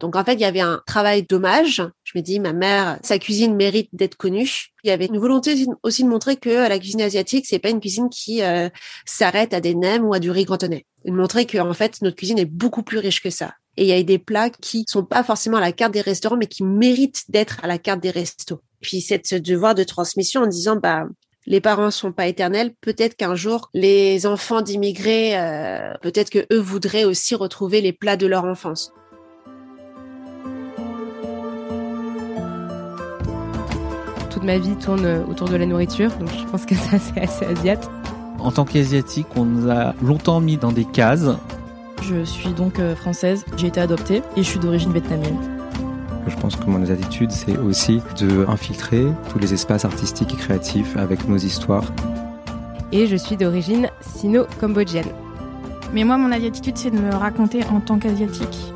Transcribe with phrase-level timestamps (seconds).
[0.00, 1.82] Donc en fait, il y avait un travail d'hommage.
[2.04, 4.68] Je me dis, ma mère, sa cuisine mérite d'être connue.
[4.84, 7.80] Il y avait une volonté aussi de montrer que la cuisine asiatique, c'est pas une
[7.80, 8.68] cuisine qui euh,
[9.06, 10.84] s'arrête à des nems ou à du riz cantonais.
[11.04, 13.54] De montrer que en fait, notre cuisine est beaucoup plus riche que ça.
[13.78, 16.36] Et il y a des plats qui sont pas forcément à la carte des restaurants,
[16.36, 18.60] mais qui méritent d'être à la carte des restos.
[18.80, 21.06] Puis cette devoir de transmission en disant, bah
[21.46, 22.74] les parents sont pas éternels.
[22.80, 28.16] Peut-être qu'un jour, les enfants d'immigrés, euh, peut-être que eux voudraient aussi retrouver les plats
[28.16, 28.92] de leur enfance.
[34.36, 37.46] Toute ma vie tourne autour de la nourriture, donc je pense que ça c'est assez
[37.46, 37.90] asiate.
[38.38, 41.30] En tant qu'asiatique, on nous a longtemps mis dans des cases.
[42.02, 45.38] Je suis donc euh, française, j'ai été adoptée et je suis d'origine vietnamienne.
[46.28, 50.98] Je pense que mon attitude, c'est aussi de infiltrer tous les espaces artistiques et créatifs
[50.98, 51.90] avec nos histoires.
[52.92, 55.08] Et je suis d'origine sino-cambodgienne.
[55.94, 58.74] Mais moi, mon attitude, c'est de me raconter en tant qu'asiatique.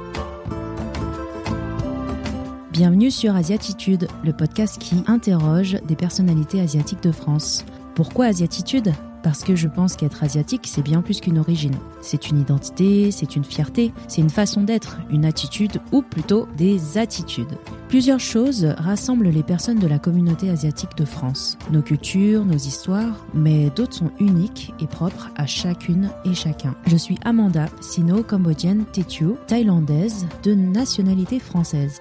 [2.80, 7.66] Bienvenue sur Asiatitude, le podcast qui interroge des personnalités asiatiques de France.
[7.94, 8.94] Pourquoi Asiatitude?
[9.22, 11.76] Parce que je pense qu'être asiatique, c'est bien plus qu'une origine.
[12.00, 16.96] C'est une identité, c'est une fierté, c'est une façon d'être, une attitude ou plutôt des
[16.96, 17.58] attitudes.
[17.90, 21.58] Plusieurs choses rassemblent les personnes de la communauté asiatique de France.
[21.70, 26.74] Nos cultures, nos histoires, mais d'autres sont uniques et propres à chacune et chacun.
[26.86, 32.00] Je suis Amanda, sino-cambodgienne Tetu, thaïlandaise de nationalité française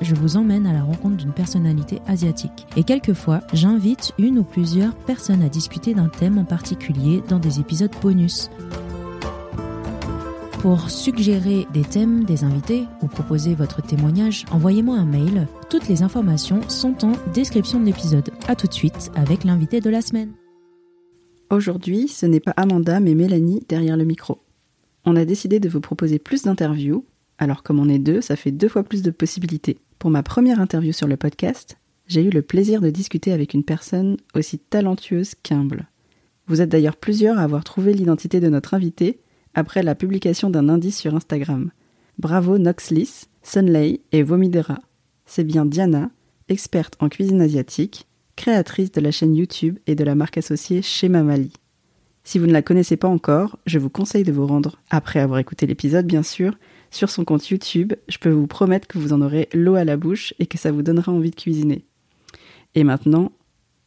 [0.00, 2.66] je vous emmène à la rencontre d'une personnalité asiatique.
[2.76, 7.60] Et quelquefois, j'invite une ou plusieurs personnes à discuter d'un thème en particulier dans des
[7.60, 8.50] épisodes bonus.
[10.60, 15.46] Pour suggérer des thèmes, des invités ou proposer votre témoignage, envoyez-moi un mail.
[15.70, 18.30] Toutes les informations sont en description de l'épisode.
[18.48, 20.32] A tout de suite avec l'invité de la semaine.
[21.50, 24.38] Aujourd'hui, ce n'est pas Amanda mais Mélanie derrière le micro.
[25.04, 27.04] On a décidé de vous proposer plus d'interviews,
[27.38, 29.78] alors comme on est deux, ça fait deux fois plus de possibilités.
[29.98, 33.64] Pour ma première interview sur le podcast, j'ai eu le plaisir de discuter avec une
[33.64, 35.88] personne aussi talentueuse qu'humble.
[36.46, 39.20] Vous êtes d'ailleurs plusieurs à avoir trouvé l'identité de notre invité
[39.54, 41.70] après la publication d'un indice sur Instagram.
[42.18, 44.78] Bravo Noxlis, Sunlay et Vomidera.
[45.26, 46.10] C'est bien Diana,
[46.48, 51.08] experte en cuisine asiatique, créatrice de la chaîne YouTube et de la marque associée chez
[51.08, 51.52] Mamali.
[52.24, 55.38] Si vous ne la connaissez pas encore, je vous conseille de vous rendre, après avoir
[55.38, 56.54] écouté l'épisode bien sûr,
[56.90, 57.94] sur son compte YouTube.
[58.08, 60.72] Je peux vous promettre que vous en aurez l'eau à la bouche et que ça
[60.72, 61.84] vous donnera envie de cuisiner.
[62.74, 63.32] Et maintenant,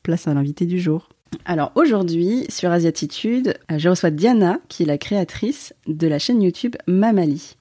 [0.03, 1.09] place à l'invité du jour.
[1.45, 6.75] Alors aujourd'hui, sur Asiatitude, je reçois Diana, qui est la créatrice de la chaîne YouTube
[6.87, 7.55] Mamali.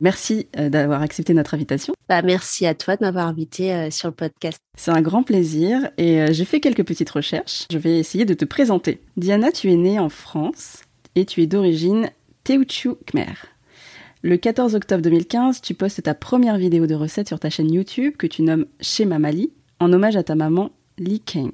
[0.00, 1.94] Merci euh, d'avoir accepté notre invitation.
[2.08, 4.58] Bah, merci à toi de m'avoir invité euh, sur le podcast.
[4.76, 7.66] C'est un grand plaisir et euh, j'ai fait quelques petites recherches.
[7.70, 9.00] Je vais essayer de te présenter.
[9.16, 10.82] Diana, tu es née en France
[11.14, 12.10] et tu es d'origine
[12.44, 13.34] Teochew Khmer.
[14.22, 18.16] Le 14 octobre 2015, tu postes ta première vidéo de recette sur ta chaîne YouTube
[18.16, 21.52] que tu nommes Chez Mamali, en hommage à ta maman Li Keng.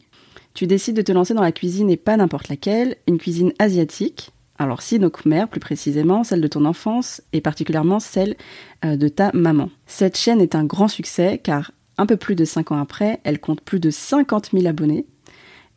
[0.55, 4.31] Tu décides de te lancer dans la cuisine et pas n'importe laquelle, une cuisine asiatique.
[4.59, 8.37] Alors sino-khmer plus précisément, celle de ton enfance et particulièrement celle
[8.85, 9.69] euh, de ta maman.
[9.87, 13.41] Cette chaîne est un grand succès car un peu plus de 5 ans après, elle
[13.41, 15.07] compte plus de 50 000 abonnés.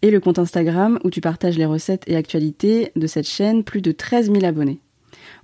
[0.04, 3.82] Et le compte Instagram où tu partages les recettes et actualités de cette chaîne, plus
[3.82, 4.80] de 13 000 abonnés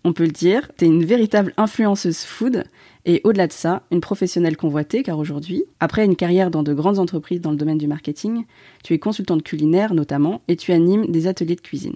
[0.03, 2.63] on peut le dire, tu es une véritable influenceuse food
[3.05, 6.99] et au-delà de ça, une professionnelle convoitée car aujourd'hui, après une carrière dans de grandes
[6.99, 8.45] entreprises dans le domaine du marketing,
[8.83, 11.95] tu es consultante culinaire notamment et tu animes des ateliers de cuisine.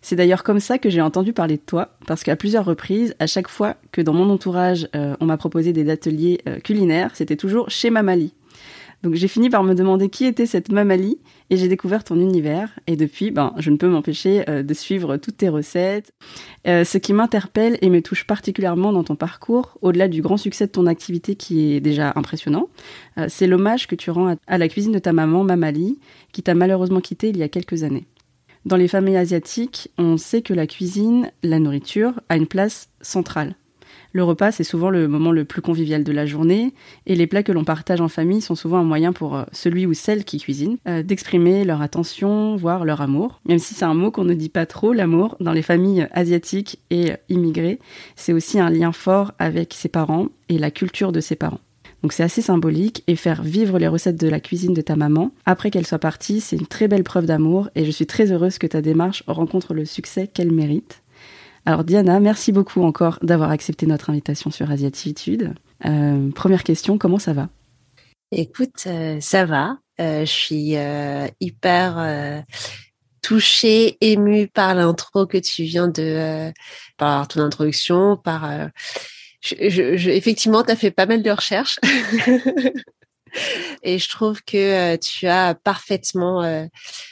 [0.00, 3.26] C'est d'ailleurs comme ça que j'ai entendu parler de toi, parce qu'à plusieurs reprises, à
[3.26, 7.36] chaque fois que dans mon entourage, euh, on m'a proposé des ateliers euh, culinaires, c'était
[7.36, 8.32] toujours chez Mamali.
[9.02, 11.18] Donc j'ai fini par me demander qui était cette Mamali
[11.50, 12.78] et j'ai découvert ton univers.
[12.86, 16.12] Et depuis, ben, je ne peux m'empêcher euh, de suivre toutes tes recettes.
[16.66, 20.66] Euh, ce qui m'interpelle et me touche particulièrement dans ton parcours, au-delà du grand succès
[20.66, 22.68] de ton activité qui est déjà impressionnant,
[23.18, 26.00] euh, c'est l'hommage que tu rends à, la cuisine de ta maman, Mamali,
[26.32, 28.06] qui t'a malheureusement quitté il y a quelques années.
[28.64, 33.54] Dans les familles asiatiques, on sait que la cuisine, la nourriture, a une place centrale.
[34.12, 36.72] Le repas, c'est souvent le moment le plus convivial de la journée,
[37.06, 39.84] et les plats que l'on partage en famille sont souvent un moyen pour euh, celui
[39.84, 43.40] ou celle qui cuisine euh, d'exprimer leur attention, voire leur amour.
[43.46, 46.80] Même si c'est un mot qu'on ne dit pas trop, l'amour, dans les familles asiatiques
[46.90, 47.78] et immigrées,
[48.16, 51.60] c'est aussi un lien fort avec ses parents et la culture de ses parents.
[52.02, 55.32] Donc c'est assez symbolique et faire vivre les recettes de la cuisine de ta maman
[55.46, 58.58] après qu'elle soit partie, c'est une très belle preuve d'amour et je suis très heureuse
[58.58, 61.02] que ta démarche rencontre le succès qu'elle mérite.
[61.68, 65.52] Alors Diana, merci beaucoup encore d'avoir accepté notre invitation sur Asiatitude.
[65.84, 67.50] Euh, première question, comment ça va?
[68.32, 69.76] Écoute, euh, ça va.
[70.00, 70.76] Euh, je suis
[71.40, 72.42] hyper
[73.20, 76.50] touchée, émue par l'intro que tu viens de,
[76.96, 78.50] par ton introduction, par.
[79.58, 81.78] effectivement, tu as fait pas mal de recherches.
[83.82, 86.66] Et je trouve que euh, tu as parfaitement euh,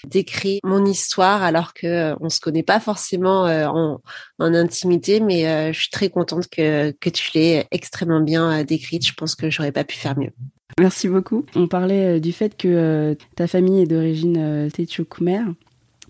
[0.06, 4.00] décrit mon histoire alors que euh, on se connaît pas forcément en,
[4.38, 9.06] intimité, mais je suis très contente que, que tu l'aies extrêmement bien décrite.
[9.06, 10.30] Je pense que j'aurais pas pu faire mieux.
[10.78, 11.44] Merci beaucoup.
[11.54, 15.42] On parlait du fait que ta famille est d'origine Tétchoukmer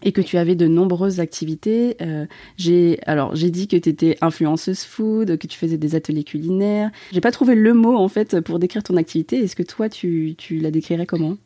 [0.02, 1.96] et que tu avais de nombreuses activités.
[2.00, 2.26] Euh,
[2.56, 6.90] j'ai alors j'ai dit que tu étais influenceuse food, que tu faisais des ateliers culinaires.
[7.12, 9.38] J'ai pas trouvé le mot en fait pour décrire ton activité.
[9.42, 11.36] Est-ce que toi tu, tu la décrirais comment?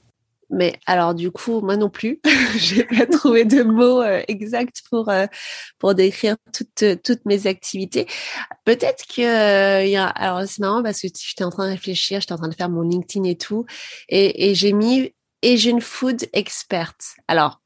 [0.50, 2.20] Mais alors du coup, moi non plus,
[2.56, 5.26] j'ai pas trouvé de mots euh, exacts pour euh,
[5.79, 8.06] pour décrire toutes toutes mes activités.
[8.64, 12.20] Peut-être que euh, y a, alors c'est marrant parce que j'étais en train de réfléchir,
[12.20, 13.64] j'étais en train de faire mon LinkedIn et tout,
[14.08, 15.14] et, et j'ai mis
[15.44, 16.94] Asian food expert.
[17.29, 17.59] Alors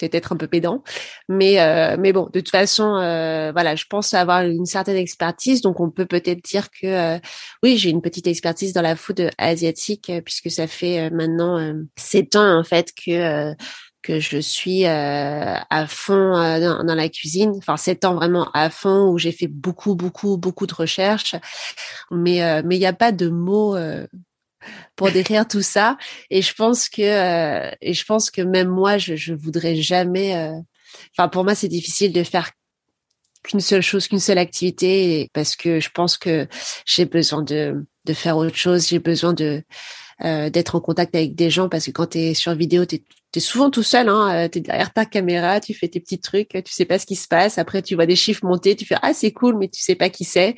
[0.00, 0.82] c'est peut-être un peu pédant,
[1.28, 5.60] mais euh, mais bon, de toute façon, euh, voilà, je pense avoir une certaine expertise,
[5.60, 7.18] donc on peut peut-être dire que euh,
[7.62, 12.58] oui, j'ai une petite expertise dans la food asiatique puisque ça fait maintenant sept ans
[12.58, 13.54] en fait que
[14.02, 19.18] que je suis à fond dans, la cuisine, enfin sept ans vraiment à fond où
[19.18, 21.36] j'ai fait beaucoup beaucoup beaucoup de recherches,
[22.10, 23.76] mais mais il n'y a pas de mots
[24.96, 25.96] pour décrire tout ça.
[26.30, 30.36] Et je pense que, euh, et je pense que même moi, je, je voudrais jamais.
[30.36, 30.58] Euh,
[31.16, 32.50] enfin, pour moi, c'est difficile de faire
[33.42, 36.46] qu'une seule chose, qu'une seule activité, parce que je pense que
[36.86, 38.88] j'ai besoin de de faire autre chose.
[38.88, 39.62] J'ai besoin de
[40.24, 42.96] euh, d'être en contact avec des gens parce que quand tu es sur vidéo, tu
[42.96, 43.04] es,
[43.38, 44.08] souvent tout seul.
[44.08, 47.06] Hein, tu es derrière ta caméra, tu fais tes petits trucs, tu sais pas ce
[47.06, 47.58] qui se passe.
[47.58, 50.08] Après, tu vois des chiffres monter, tu fais ah c'est cool, mais tu sais pas
[50.08, 50.56] qui c'est.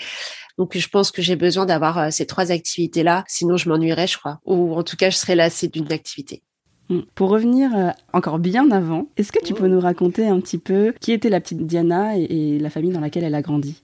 [0.58, 3.24] Donc, je pense que j'ai besoin d'avoir euh, ces trois activités-là.
[3.26, 4.40] Sinon, je m'ennuierais, je crois.
[4.44, 6.42] Ou en tout cas, je serais lassée d'une activité.
[6.88, 7.00] Mm.
[7.14, 10.94] Pour revenir euh, encore bien avant, est-ce que tu peux nous raconter un petit peu
[11.00, 13.82] qui était la petite Diana et, la famille dans laquelle elle a grandi?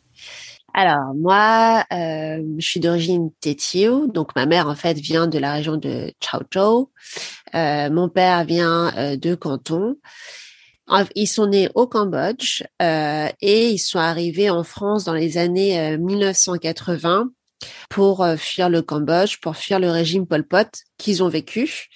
[0.81, 5.53] Alors moi, euh, je suis d'origine Tétio, donc ma mère en fait vient de la
[5.55, 6.93] région de Chao
[7.55, 9.97] Euh, mon père vient de Canton.
[11.15, 15.99] Ils sont nés au Cambodge euh, et ils sont arrivés en France dans les années
[15.99, 21.29] 1980 euh, pour euh, fuir le Cambodge, pour fuir le régime Pol Pot qu'ils ont
[21.29, 21.89] vécu.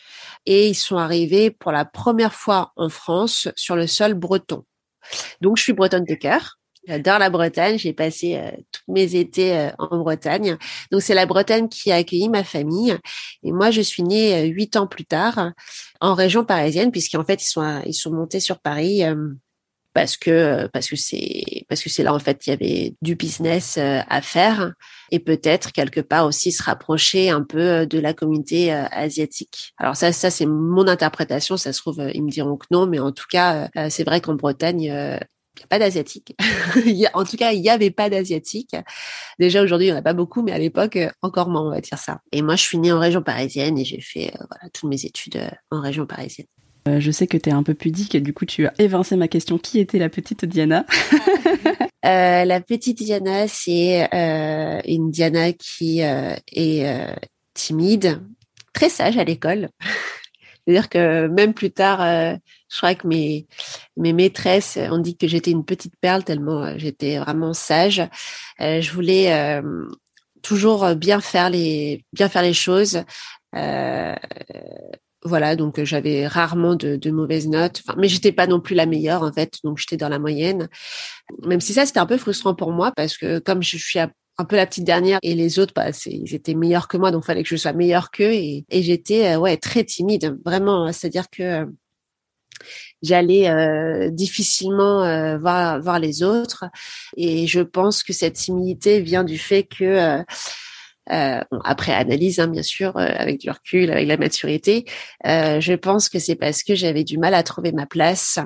[0.44, 4.64] Et ils sont arrivés pour la première fois en France sur le sol breton.
[5.40, 6.58] Donc, je suis bretonne de cœur.
[6.87, 7.79] J'adore la Bretagne.
[7.79, 10.56] J'ai passé euh, tous mes étés euh, en Bretagne.
[10.90, 12.96] Donc c'est la Bretagne qui a accueilli ma famille.
[13.44, 15.52] Et moi, je suis née euh, huit ans plus tard
[16.00, 19.02] en région parisienne, puisqu'en fait ils sont ils sont montés sur Paris
[19.94, 23.14] parce que parce que c'est parce que c'est là en fait il y avait du
[23.14, 24.73] business à faire
[25.11, 29.75] et peut-être quelque part aussi se rapprocher un peu de la communauté asiatique.
[29.79, 32.99] Alors ça ça c'est mon interprétation, ça se trouve ils me diront que non mais
[32.99, 35.20] en tout cas c'est vrai qu'en Bretagne
[35.58, 36.34] n'y a pas d'asiatique.
[37.14, 38.75] en tout cas, il n'y avait pas d'asiatique.
[39.38, 41.70] Déjà aujourd'hui, il n'y en a pas beaucoup, mais à l'époque, euh, encore moins, on
[41.70, 42.20] va dire ça.
[42.32, 45.04] Et moi, je suis née en région parisienne et j'ai fait euh, voilà, toutes mes
[45.04, 46.46] études euh, en région parisienne.
[46.87, 49.28] je sais que tu es un peu pudique et du coup, tu as évincé ma
[49.28, 49.58] question.
[49.58, 50.87] Qui était la petite Diana?
[52.05, 54.08] La petite Diana, c'est
[54.88, 57.16] une Diana qui est
[57.55, 58.20] timide,
[58.72, 59.69] très sage à l'école.
[60.66, 62.38] C'est-à-dire que même plus tard,
[62.72, 63.46] je crois que mes
[63.96, 68.00] mes maîtresses ont dit que j'étais une petite perle tellement euh, j'étais vraiment sage.
[68.60, 69.86] Euh, je voulais euh,
[70.42, 73.04] toujours bien faire les bien faire les choses.
[75.24, 78.86] voilà, donc j'avais rarement de, de, mauvaises notes, enfin, mais j'étais pas non plus la
[78.86, 80.69] meilleure en fait, donc j'étais dans la moyenne.
[81.46, 84.44] Même si ça c'était un peu frustrant pour moi parce que comme je suis un
[84.48, 87.43] peu la petite dernière et les autres bah ils étaient meilleurs que moi donc fallait
[87.43, 91.26] que je sois meilleure qu'eux et, et j'étais ouais très timide vraiment c'est à dire
[91.31, 91.69] que
[93.02, 96.64] j'allais euh, difficilement euh, voir, voir les autres.
[97.16, 100.22] Et je pense que cette timidité vient du fait que,
[101.10, 104.84] euh, après analyse, hein, bien sûr, avec du recul, avec la maturité,
[105.24, 108.38] je pense que c'est parce que j'avais du mal à trouver ma place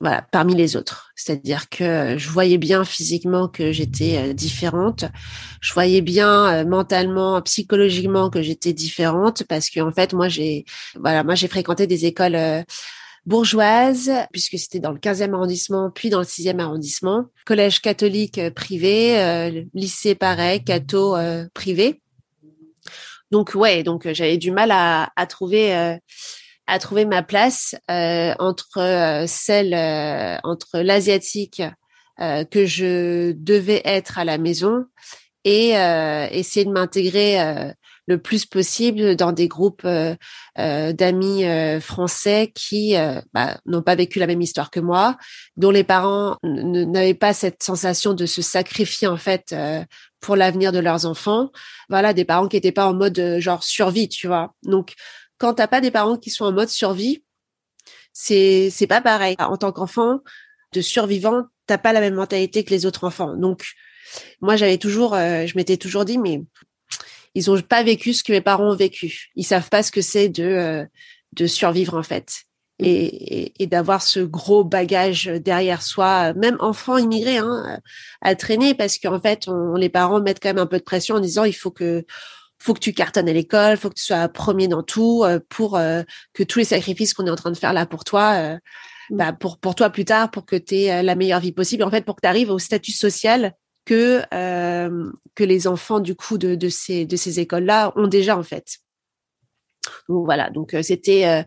[0.00, 1.10] voilà, parmi les autres.
[1.16, 5.06] C'est-à-dire que je voyais bien physiquement que j'étais euh, différente.
[5.60, 10.64] Je voyais bien euh, mentalement, psychologiquement que j'étais différente parce que en fait, moi j'ai
[10.96, 12.62] voilà, moi j'ai fréquenté des écoles euh,
[13.24, 19.66] bourgeoises puisque c'était dans le 15e arrondissement puis dans le 6e arrondissement, collège catholique privé,
[19.74, 21.16] lycée pareil, catho
[21.54, 22.02] privé.
[23.32, 25.98] Donc ouais, donc j'avais du mal à, à trouver
[26.66, 31.62] à trouver ma place euh, entre euh, celle euh, entre l'asiatique
[32.50, 34.86] que je devais être à la maison
[35.44, 35.72] et
[36.32, 37.74] essayer de m'intégrer
[38.06, 40.14] le plus possible dans des groupes euh,
[40.58, 42.94] euh, d'amis euh, français qui
[43.34, 45.16] bah, n'ont pas vécu la même histoire que moi,
[45.56, 49.54] dont les parents n'avaient pas cette sensation de se sacrifier en fait
[50.20, 51.50] pour l'avenir de leurs enfants.
[51.88, 54.54] Voilà, des parents qui étaient pas en mode genre survie, tu vois.
[54.62, 54.94] Donc,
[55.38, 57.24] quand t'as pas des parents qui sont en mode survie,
[58.12, 59.36] c'est c'est pas pareil.
[59.38, 60.20] En tant qu'enfant
[60.72, 63.36] de survivant, t'as pas la même mentalité que les autres enfants.
[63.36, 63.64] Donc,
[64.40, 66.42] moi, j'avais toujours, je m'étais toujours dit, mais
[67.36, 69.30] ils ont pas vécu ce que mes parents ont vécu.
[69.36, 70.84] Ils savent pas ce que c'est de euh,
[71.34, 72.46] de survivre en fait
[72.78, 77.80] et, et, d'avoir ce gros bagage derrière soi, même enfant immigré, hein,
[78.20, 81.16] à traîner parce qu'en fait, on, les parents mettent quand même un peu de pression
[81.16, 82.04] en disant il faut que
[82.58, 85.76] faut que tu cartonnes à l'école, faut que tu sois premier dans tout euh, pour
[85.76, 88.58] euh, que tous les sacrifices qu'on est en train de faire là pour toi,
[89.10, 91.82] bah pour pour toi plus tard, pour que tu aies la meilleure vie possible.
[91.82, 93.54] En fait, pour que tu arrives au statut social
[93.86, 98.08] que euh, que les enfants du coup de, de ces de ces écoles là ont
[98.08, 98.78] déjà en fait.
[100.08, 101.42] Donc voilà, donc euh, c'était euh,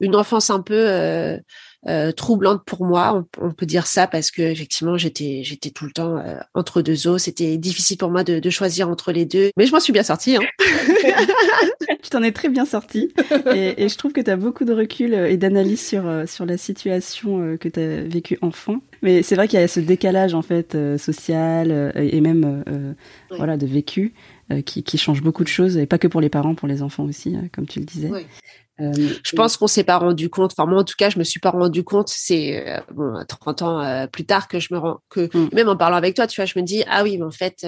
[0.00, 1.38] une enfance un peu
[1.88, 5.92] euh, troublante pour moi, on, peut dire ça parce que effectivement j'étais j'étais tout le
[5.92, 7.18] temps euh, entre deux eaux.
[7.18, 10.02] C'était difficile pour moi de, de, choisir entre les deux, mais je m'en suis bien
[10.02, 10.36] sortie.
[10.36, 10.40] Hein.
[12.02, 13.12] tu t'en es très bien sortie
[13.54, 16.44] et, et, je trouve que tu as beaucoup de recul euh, et d'analyse sur sur
[16.44, 18.76] la situation que tu as vécue enfant.
[19.02, 22.64] Mais c'est vrai qu'il y a ce décalage en fait social et même
[23.30, 24.14] voilà de vécu
[24.64, 27.04] qui, qui change beaucoup de choses et pas que pour les parents, pour les enfants
[27.04, 28.10] aussi, comme tu le disais.
[28.10, 28.22] Oui.
[28.80, 28.92] Euh,
[29.24, 30.52] je pense qu'on s'est pas rendu compte.
[30.52, 32.08] Enfin moi en tout cas, je me suis pas rendu compte.
[32.08, 35.50] C'est euh, bon 30 ans euh, plus tard que je me rends que mm.
[35.54, 37.66] même en parlant avec toi, tu vois, je me dis ah oui, mais en fait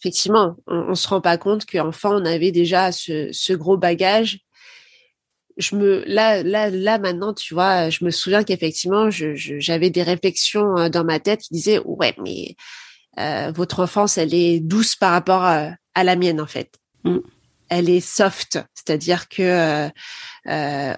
[0.00, 4.40] effectivement, on, on, se rend pas compte qu'enfant on avait déjà ce, ce gros bagage.
[5.56, 10.02] Je me là là là maintenant, tu vois, je me souviens qu'effectivement, j'avais je, des
[10.04, 12.54] réflexions dans ma tête qui disaient ouais, mais
[13.52, 16.74] votre enfance, elle est douce par rapport à, à la mienne en fait.
[17.04, 17.18] Mm
[17.68, 19.88] elle est soft, c'est-à-dire que euh,
[20.48, 20.94] euh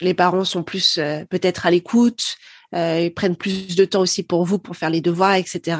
[0.00, 2.36] les parents sont plus euh, peut-être à l'écoute,
[2.74, 5.78] euh, ils prennent plus de temps aussi pour vous pour faire les devoirs, etc.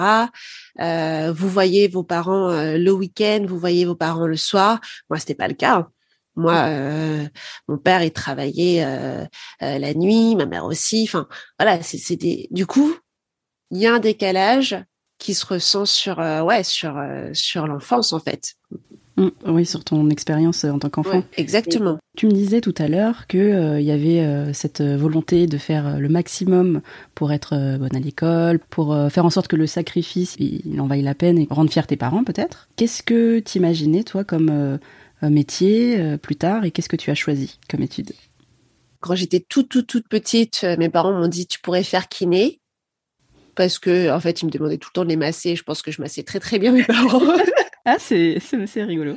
[0.80, 4.80] Euh, vous voyez vos parents le week-end, vous voyez vos parents le soir.
[5.10, 5.88] Moi, c'était pas le cas.
[6.36, 6.68] Moi,
[7.68, 8.84] mon père, il travaillait
[9.60, 11.04] la nuit, ma mère aussi.
[11.08, 12.48] Enfin, voilà, c'est des.
[12.50, 12.96] Du coup,
[13.70, 14.76] il y a un décalage
[15.18, 16.96] qui se ressent sur ouais sur
[17.32, 18.54] sur l'enfance en fait.
[19.16, 21.22] Mm, oui, sur ton expérience euh, en tant qu'enfant.
[21.36, 21.98] exactement.
[22.16, 26.00] tu me disais tout à l'heure qu'il euh, y avait euh, cette volonté de faire
[26.00, 26.80] le maximum
[27.14, 31.02] pour être bonne à l'école, pour faire en sorte que le sacrifice, il, en vaille
[31.02, 32.68] la peine et rendre fier tes parents peut-être.
[32.76, 34.78] Qu'est-ce que tu imaginais toi comme
[35.22, 38.12] métier plus tard et qu'est-ce que tu as choisi comme étude?
[39.00, 42.60] Quand j'étais toute, toute, toute petite, mes parents m'ont dit tu pourrais faire kiné
[43.54, 45.54] parce que en fait ils me demandaient tout le temps de les masser.
[45.54, 47.20] Je pense que je massais très très bien mes parents.
[47.86, 48.38] Ah, c'est
[48.76, 49.16] rigolo.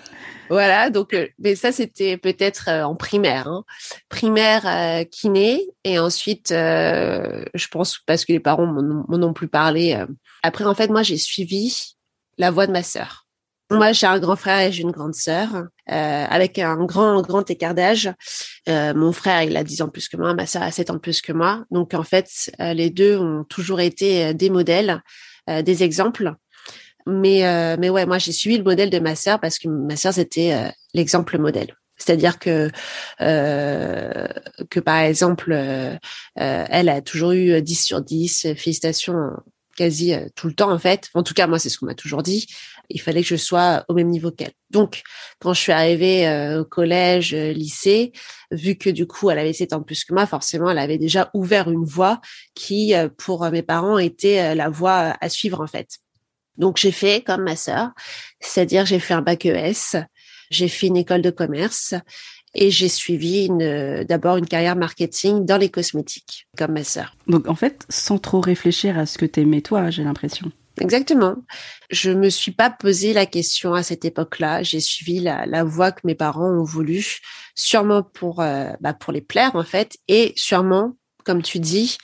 [0.49, 3.47] Voilà, donc, euh, mais ça, c'était peut-être euh, en primaire.
[3.47, 3.63] Hein.
[4.09, 10.05] Primaire euh, kiné, et ensuite, je pense, parce que les parents m'en ont plus parlé.
[10.43, 11.95] Après, en fait, moi, j'ai suivi
[12.37, 13.25] la voie de ma sœur.
[13.71, 15.49] Moi, j'ai un grand frère et j'ai une grande sœur,
[15.87, 18.09] avec un grand, grand écart d'âge.
[18.67, 21.21] mon frère, il a 10 ans plus que moi, ma sœur a 7 ans plus
[21.21, 21.65] que moi.
[21.71, 25.01] Donc, en fait, les deux ont toujours été des modèles,
[25.47, 26.35] des exemples.
[27.07, 29.95] Mais, euh, mais ouais, moi, j'ai suivi le modèle de ma sœur parce que ma
[29.95, 31.73] sœur, c'était euh, l'exemple modèle.
[31.95, 32.69] C'est-à-dire que
[33.21, 34.27] euh,
[34.69, 35.51] que par exemple,
[36.35, 39.31] elle a toujours eu 10 sur 10, félicitations
[39.75, 41.09] quasi tout le temps en fait.
[41.15, 42.45] En tout cas, moi, c'est ce qu'on m'a toujours dit.
[42.89, 44.51] Il fallait que je sois au même niveau qu'elle.
[44.69, 45.01] Donc,
[45.39, 48.11] quand je suis arrivée au collège, lycée,
[48.51, 51.31] vu que du coup, elle avait 7 ans plus que moi, forcément, elle avait déjà
[51.33, 52.21] ouvert une voie
[52.53, 55.97] qui, pour mes parents, était la voie à suivre en fait.
[56.57, 57.91] Donc j'ai fait comme ma sœur,
[58.39, 59.97] c'est-à-dire j'ai fait un bac ES,
[60.49, 61.93] j'ai fait une école de commerce
[62.53, 63.49] et j'ai suivi
[64.07, 67.15] d'abord une carrière marketing dans les cosmétiques comme ma sœur.
[67.27, 70.51] Donc en fait, sans trop réfléchir à ce que t'aimais toi, j'ai l'impression.
[70.79, 71.35] Exactement.
[71.89, 74.61] Je me suis pas posé la question à cette époque-là.
[74.63, 77.19] J'ai suivi la, la, voie que mes parents ont voulu,
[77.55, 81.97] sûrement pour euh, bah pour les plaire en fait, et sûrement, comme tu dis,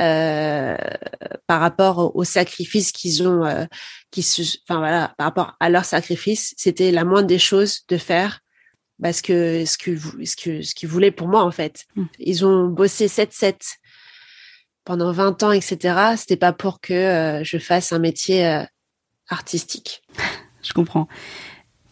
[0.00, 0.76] euh,
[1.46, 3.64] par rapport au sacrifice qu'ils ont, euh,
[4.10, 7.96] qui se, enfin voilà, par rapport à leur sacrifice, c'était la moindre des choses de
[7.96, 8.40] faire
[9.02, 11.84] parce que ce que ce que ce qu'ils voulaient pour moi en fait.
[11.96, 12.04] Mmh.
[12.18, 13.56] Ils ont bossé 7-7
[14.84, 16.14] pendant 20 ans, etc.
[16.16, 18.64] C'était pas pour que euh, je fasse un métier
[19.28, 20.02] artistique.
[20.62, 21.08] je comprends.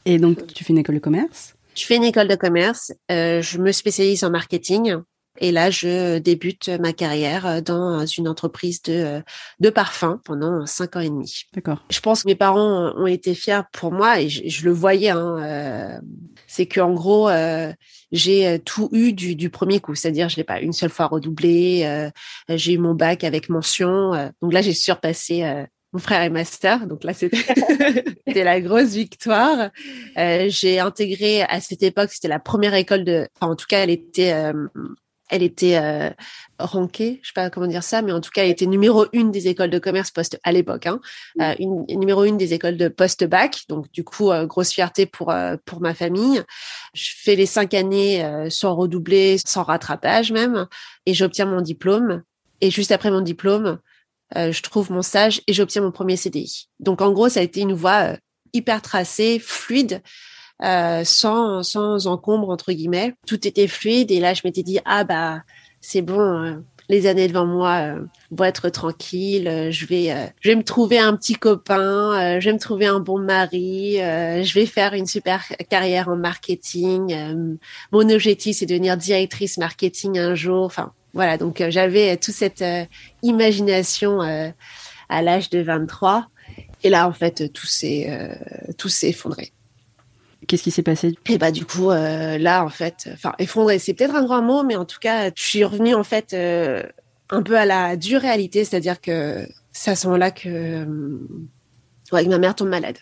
[0.04, 1.54] Et donc, tu fais une école de commerce?
[1.74, 2.92] Je fais une école de commerce.
[3.10, 4.96] je me spécialise en marketing
[5.38, 9.22] Et là, je débute ma carrière dans une entreprise de,
[9.60, 11.44] de parfum pendant cinq ans et demi.
[11.54, 11.82] D'accord.
[11.90, 15.10] Je pense que mes parents ont été fiers pour moi et je, je le voyais.
[15.10, 16.00] Hein, euh,
[16.46, 17.72] c'est que en gros, euh,
[18.12, 19.94] j'ai tout eu du, du premier coup.
[19.94, 21.82] C'est-à-dire, je l'ai pas une seule fois redoublé.
[21.84, 22.10] Euh,
[22.56, 24.12] j'ai eu mon bac avec mention.
[24.40, 25.66] donc là, j'ai surpassé
[25.96, 29.70] mon frère est master, donc là c'était la grosse victoire.
[30.18, 33.78] Euh, j'ai intégré à cette époque, c'était la première école de, enfin en tout cas
[33.80, 34.66] elle était, euh,
[35.28, 36.10] elle était euh,
[36.58, 39.30] rankée, je sais pas comment dire ça, mais en tout cas elle était numéro une
[39.30, 41.00] des écoles de commerce post à l'époque, hein,
[41.40, 45.06] euh, une, numéro une des écoles de post bac, donc du coup euh, grosse fierté
[45.06, 46.42] pour pour ma famille.
[46.94, 50.66] Je fais les cinq années sans redoubler, sans rattrapage même,
[51.06, 52.22] et j'obtiens mon diplôme.
[52.62, 53.78] Et juste après mon diplôme,
[54.34, 56.68] euh, je trouve mon stage et j'obtiens mon premier CDI.
[56.80, 58.16] Donc en gros, ça a été une voie euh,
[58.52, 60.02] hyper tracée, fluide,
[60.62, 63.14] euh, sans sans encombre entre guillemets.
[63.26, 65.42] Tout était fluide et là je m'étais dit ah bah
[65.80, 67.94] c'est bon, les années devant moi
[68.30, 69.68] vont être tranquilles.
[69.70, 73.18] je vais je vais me trouver un petit copain, je vais me trouver un bon
[73.18, 77.58] mari, je vais faire une super carrière en marketing.
[77.92, 80.64] mon objectif c'est de devenir directrice marketing un jour.
[80.64, 82.84] Enfin voilà, donc euh, j'avais toute cette euh,
[83.22, 84.50] imagination euh,
[85.08, 86.26] à l'âge de 23.
[86.84, 88.38] Et là, en fait, tout s'est
[88.76, 89.52] tout s'est effondré.
[90.46, 94.14] Qu'est-ce qui s'est passé Et bah du coup, là, en fait, enfin effondré, c'est peut-être
[94.14, 97.64] un grand mot, mais en tout cas, je suis revenue en fait un peu à
[97.64, 100.86] la dure réalité, c'est-à-dire que c'est à ce moment-là que
[102.12, 102.98] ouais, ma mère tombe malade.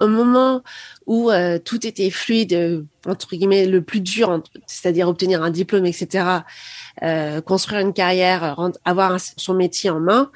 [0.00, 0.62] Au moment
[1.06, 1.30] où
[1.64, 6.40] tout était fluide, entre guillemets, le plus dur, c'est-à-dire obtenir un diplôme, etc.
[7.02, 10.30] Euh, construire une carrière, avoir son métier en main,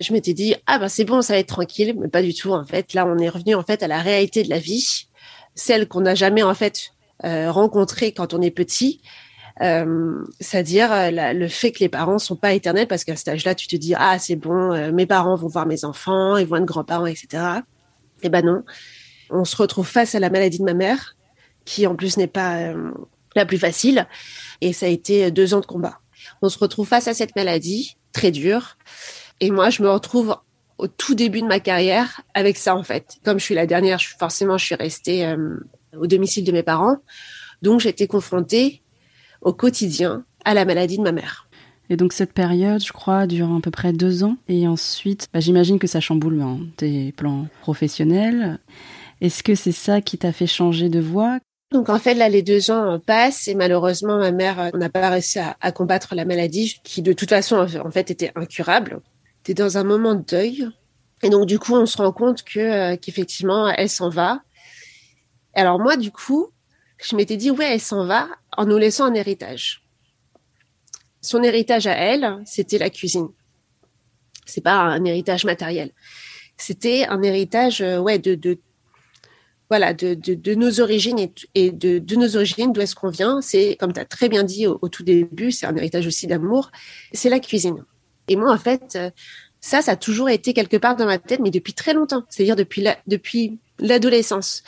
[0.00, 2.52] je m'étais dit ah ben c'est bon, ça va être tranquille, mais pas du tout
[2.52, 2.94] en fait.
[2.94, 5.07] Là, on est revenu en fait à la réalité de la vie,
[5.58, 6.92] celle qu'on n'a jamais en fait
[7.24, 9.00] euh, rencontrée quand on est petit.
[9.60, 13.54] Euh, c'est-à-dire euh, le fait que les parents sont pas éternels parce qu'à cet âge-là,
[13.56, 16.64] tu te dis ah c'est bon, mes parents vont voir mes enfants, ils vont être
[16.64, 17.26] grands-parents, etc.
[18.22, 18.62] Et eh ben non,
[19.30, 21.16] on se retrouve face à la maladie de ma mère,
[21.64, 22.72] qui en plus n'est pas
[23.34, 24.06] la plus facile.
[24.60, 26.00] Et ça a été deux ans de combat.
[26.42, 28.76] On se retrouve face à cette maladie très dure.
[29.40, 30.36] Et moi, je me retrouve
[30.78, 33.18] au tout début de ma carrière avec ça, en fait.
[33.24, 35.56] Comme je suis la dernière, je, forcément, je suis restée euh,
[35.96, 36.96] au domicile de mes parents.
[37.62, 38.82] Donc, j'étais confrontée
[39.42, 41.48] au quotidien à la maladie de ma mère.
[41.90, 44.36] Et donc cette période, je crois, dure à peu près deux ans.
[44.48, 48.58] Et ensuite, bah, j'imagine que ça chamboule hein, tes plans professionnels.
[49.20, 51.38] Est-ce que c'est ça qui t'a fait changer de voie?
[51.72, 55.10] Donc en fait là les deux ans passent et malheureusement ma mère euh, n'a pas
[55.10, 59.00] réussi à, combattre la maladie qui de toute façon en fait était incurable.
[59.48, 60.68] T'es dans un moment de deuil
[61.22, 64.42] et donc du coup on se rend compte que euh, qu'effectivement elle s'en va.
[65.54, 66.48] Alors moi du coup
[67.02, 69.82] je m'étais dit ouais elle s'en va en nous laissant un héritage.
[71.22, 73.30] Son héritage à elle c'était la cuisine.
[74.44, 75.92] C'est pas un héritage matériel.
[76.58, 78.58] C'était un héritage euh, ouais de, de
[79.70, 83.40] voilà, de, de, de, nos origines et, de, de, nos origines, d'où est-ce qu'on vient.
[83.40, 86.70] C'est, comme tu as très bien dit au, tout début, c'est un héritage aussi d'amour,
[87.12, 87.84] c'est la cuisine.
[88.28, 89.10] Et moi, en fait, euh,
[89.60, 92.56] ça, ça a toujours été quelque part dans ma tête, mais depuis très longtemps, c'est-à-dire
[92.56, 94.62] depuis la, depuis l'adolescence.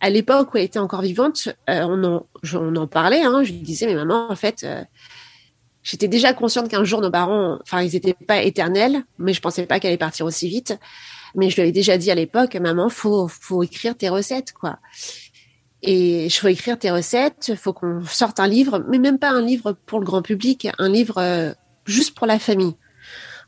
[0.00, 3.52] À l'époque où elle était encore vivante, euh, on, en, on en parlait, hein, je
[3.52, 4.82] lui disais, mais maman, en fait, euh,
[5.82, 9.66] j'étais déjà consciente qu'un jour nos parents, enfin, ils n'étaient pas éternels, mais je pensais
[9.66, 10.78] pas qu'elle allait partir aussi vite.
[11.34, 14.78] Mais je lui avais déjà dit à l'époque, maman, faut, faut écrire tes recettes, quoi.
[15.82, 19.42] Et je faut écrire tes recettes, faut qu'on sorte un livre, mais même pas un
[19.42, 21.54] livre pour le grand public, un livre
[21.88, 22.74] juste pour la famille.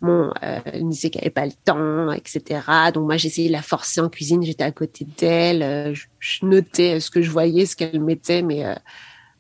[0.03, 2.61] Bon, euh, elle me disait qu'elle n'avait pas le temps, etc.
[2.94, 7.00] Donc moi, j'essayais de la forcer en cuisine, j'étais à côté d'elle, euh, je, notais
[7.00, 8.64] ce que je voyais, ce qu'elle mettait, mais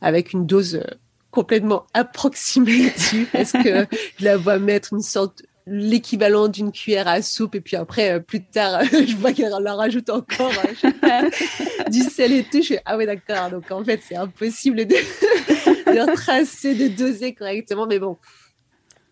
[0.02, 0.82] avec une dose
[1.30, 3.86] complètement approximative, parce que
[4.18, 8.18] je la vois mettre une sorte l'équivalent d'une cuillère à soupe et puis après euh,
[8.18, 10.52] plus tard je vois qu'elle en rajoute encore
[11.90, 14.94] du sel et tout je fais ah ouais d'accord donc en fait c'est impossible de,
[14.94, 18.16] de tracer de doser correctement mais bon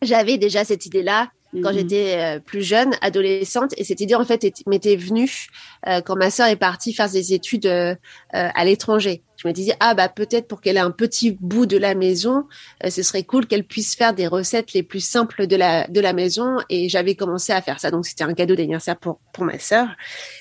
[0.03, 1.31] j'avais déjà cette idée là
[1.63, 1.79] quand mhm.
[1.79, 5.49] j'étais euh, plus jeune, adolescente, et cette idée en fait m'était venue
[5.87, 7.95] euh, quand ma sœur est partie faire des études euh,
[8.31, 9.23] à l'étranger.
[9.37, 12.45] Je me disais ah bah peut-être pour qu'elle ait un petit bout de la maison,
[12.87, 16.13] ce serait cool qu'elle puisse faire des recettes les plus simples de la de la
[16.13, 17.91] maison, et j'avais commencé à faire ça.
[17.91, 19.89] Donc c'était un cadeau d'anniversaire pour pour ma sœur.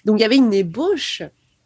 [0.06, 1.22] Donc il y avait une ébauche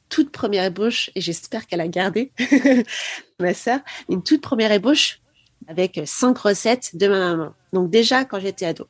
[0.09, 2.33] toute première ébauche, et j'espère qu'elle a gardé
[3.39, 5.20] ma sœur, une toute première ébauche
[5.71, 7.53] avec cinq recettes de ma maman.
[7.73, 8.87] Donc déjà quand j'étais ado.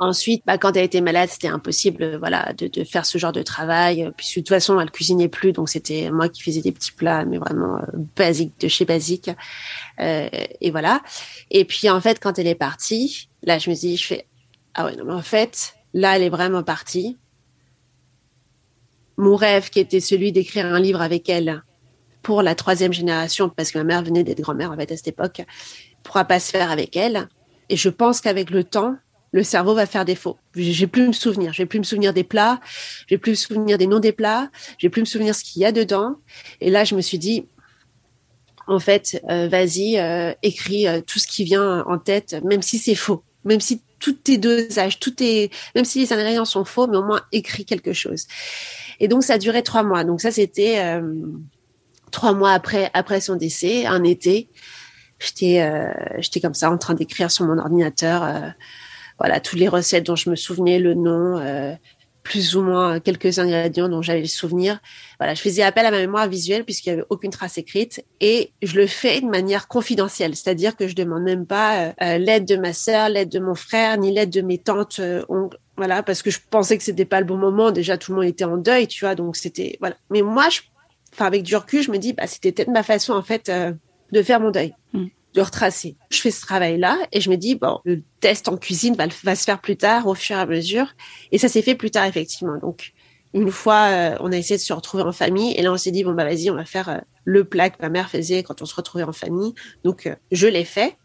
[0.00, 3.42] Ensuite, bah, quand elle était malade, c'était impossible, voilà, de, de, faire ce genre de
[3.42, 4.08] travail.
[4.16, 7.24] Puis de toute façon, elle cuisinait plus, donc c'était moi qui faisais des petits plats,
[7.24, 9.28] mais vraiment euh, basiques de chez basique.
[9.98, 10.28] Euh,
[10.60, 11.02] et voilà.
[11.50, 14.28] Et puis en fait, quand elle est partie, là, je me dis, je fais
[14.74, 17.18] ah ouais, non mais en fait, là, elle est vraiment partie.
[19.16, 21.64] Mon rêve, qui était celui d'écrire un livre avec elle
[22.22, 25.08] pour la troisième génération, parce que ma mère venait d'être grand-mère en fait à cette
[25.08, 25.42] époque,
[26.02, 27.28] pourra pas se faire avec elle.
[27.68, 28.96] Et je pense qu'avec le temps,
[29.32, 30.38] le cerveau va faire défaut.
[30.54, 31.52] J'ai plus me souvenir.
[31.52, 32.60] Je vais plus me souvenir des plats.
[33.06, 34.50] Je vais plus me souvenir des noms des plats.
[34.78, 36.16] Je vais plus me souvenir ce qu'il y a dedans.
[36.60, 37.46] Et là, je me suis dit,
[38.66, 42.78] en fait, euh, vas-y, euh, écris euh, tout ce qui vient en tête, même si
[42.78, 46.86] c'est faux, même si tout tes dosages, tout est, même si les ingrédients sont faux,
[46.86, 48.26] mais au moins écris quelque chose.
[49.00, 50.04] Et donc, ça a duré trois mois.
[50.04, 51.00] Donc ça, c'était
[52.10, 54.48] trois mois après après son décès, un été.
[55.18, 55.68] J'étais
[56.18, 58.54] j'étais comme ça en train d'écrire sur mon ordinateur
[59.18, 61.74] voilà, toutes les recettes dont je me souvenais, le nom, euh,
[62.22, 64.80] plus ou moins quelques ingrédients dont j'avais le souvenir.
[65.18, 68.52] Voilà, je faisais appel à ma mémoire visuelle puisqu'il n'y avait aucune trace écrite et
[68.62, 72.44] je le fais de manière confidentielle, c'est-à-dire que je demande même pas euh, euh, l'aide
[72.44, 75.00] de ma sœur, l'aide de mon frère, ni l'aide de mes tantes,
[75.76, 77.70] voilà, parce que je pensais que c'était pas le bon moment.
[77.70, 79.96] Déjà, tout le monde était en deuil, tu vois, donc c'était voilà.
[80.10, 80.60] Mais moi, je,
[81.18, 83.50] avec du recul, je me dis, bah, c'était peut-être ma façon en fait
[84.12, 84.74] de faire mon deuil.
[84.92, 85.96] Mm de retracer.
[86.10, 89.34] Je fais ce travail-là et je me dis, bon, le test en cuisine va, va
[89.34, 90.86] se faire plus tard, au fur et à mesure.
[91.32, 92.56] Et ça s'est fait plus tard, effectivement.
[92.58, 92.92] Donc,
[93.34, 95.90] une fois, euh, on a essayé de se retrouver en famille et là, on s'est
[95.90, 98.62] dit, bon, bah, vas-y, on va faire euh, le plat que ma mère faisait quand
[98.62, 99.54] on se retrouvait en famille.
[99.84, 100.96] Donc, euh, je l'ai fait.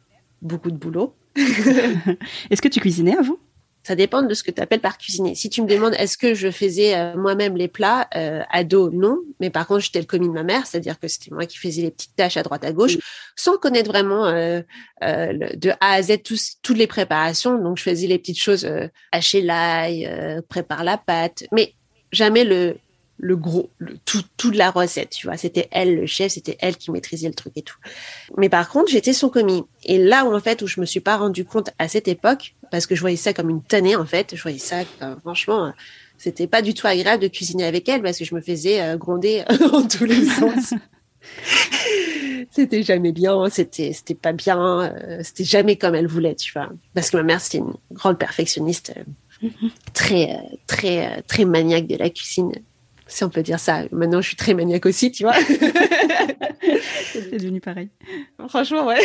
[0.42, 1.16] Beaucoup de boulot.
[1.36, 3.38] Est-ce que tu cuisinais avant?
[3.84, 5.36] Ça dépend de ce que tu appelles par cuisiner.
[5.36, 9.20] Si tu me demandes est-ce que je faisais euh, moi-même les plats, euh, ado, non.
[9.42, 11.82] Mais par contre, j'étais le commis de ma mère, c'est-à-dire que c'était moi qui faisais
[11.82, 12.98] les petites tâches à droite à gauche,
[13.36, 14.62] sans connaître vraiment euh,
[15.04, 17.58] euh, de A à Z tous, toutes les préparations.
[17.58, 18.68] Donc, je faisais les petites choses,
[19.12, 20.10] hacher l'ail,
[20.48, 21.74] prépare la pâte, mais
[22.12, 22.78] jamais le
[23.24, 25.38] le gros, le, tout, toute la recette, tu vois.
[25.38, 27.78] C'était elle, le chef, c'était elle qui maîtrisait le truc et tout.
[28.38, 29.64] Mais par contre, j'étais son commis.
[29.86, 32.56] Et là où, en fait, où je me suis pas rendu compte à cette époque,
[32.70, 34.84] parce que je voyais ça comme une tannée, en fait, je voyais ça,
[35.22, 35.74] franchement,
[36.18, 38.98] c'était pas du tout agréable de cuisiner avec elle parce que je me faisais euh,
[38.98, 40.74] gronder en tous les sens.
[42.52, 46.70] c'était jamais bien, c'était c'était pas bien, euh, c'était jamais comme elle voulait, tu vois.
[46.94, 49.50] Parce que ma mère c'était une grande perfectionniste, euh,
[49.94, 52.52] très très très maniaque de la cuisine
[53.08, 53.84] si on peut dire ça.
[53.92, 55.36] Maintenant, je suis très maniaque aussi, tu vois.
[57.14, 57.90] C'est devenu pareil.
[58.48, 59.02] Franchement, ouais.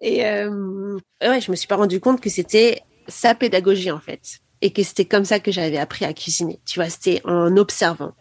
[0.00, 4.40] Et euh, ouais, je me suis pas rendu compte que c'était sa pédagogie en fait,
[4.62, 6.60] et que c'était comme ça que j'avais appris à cuisiner.
[6.66, 8.12] Tu vois, c'était en observant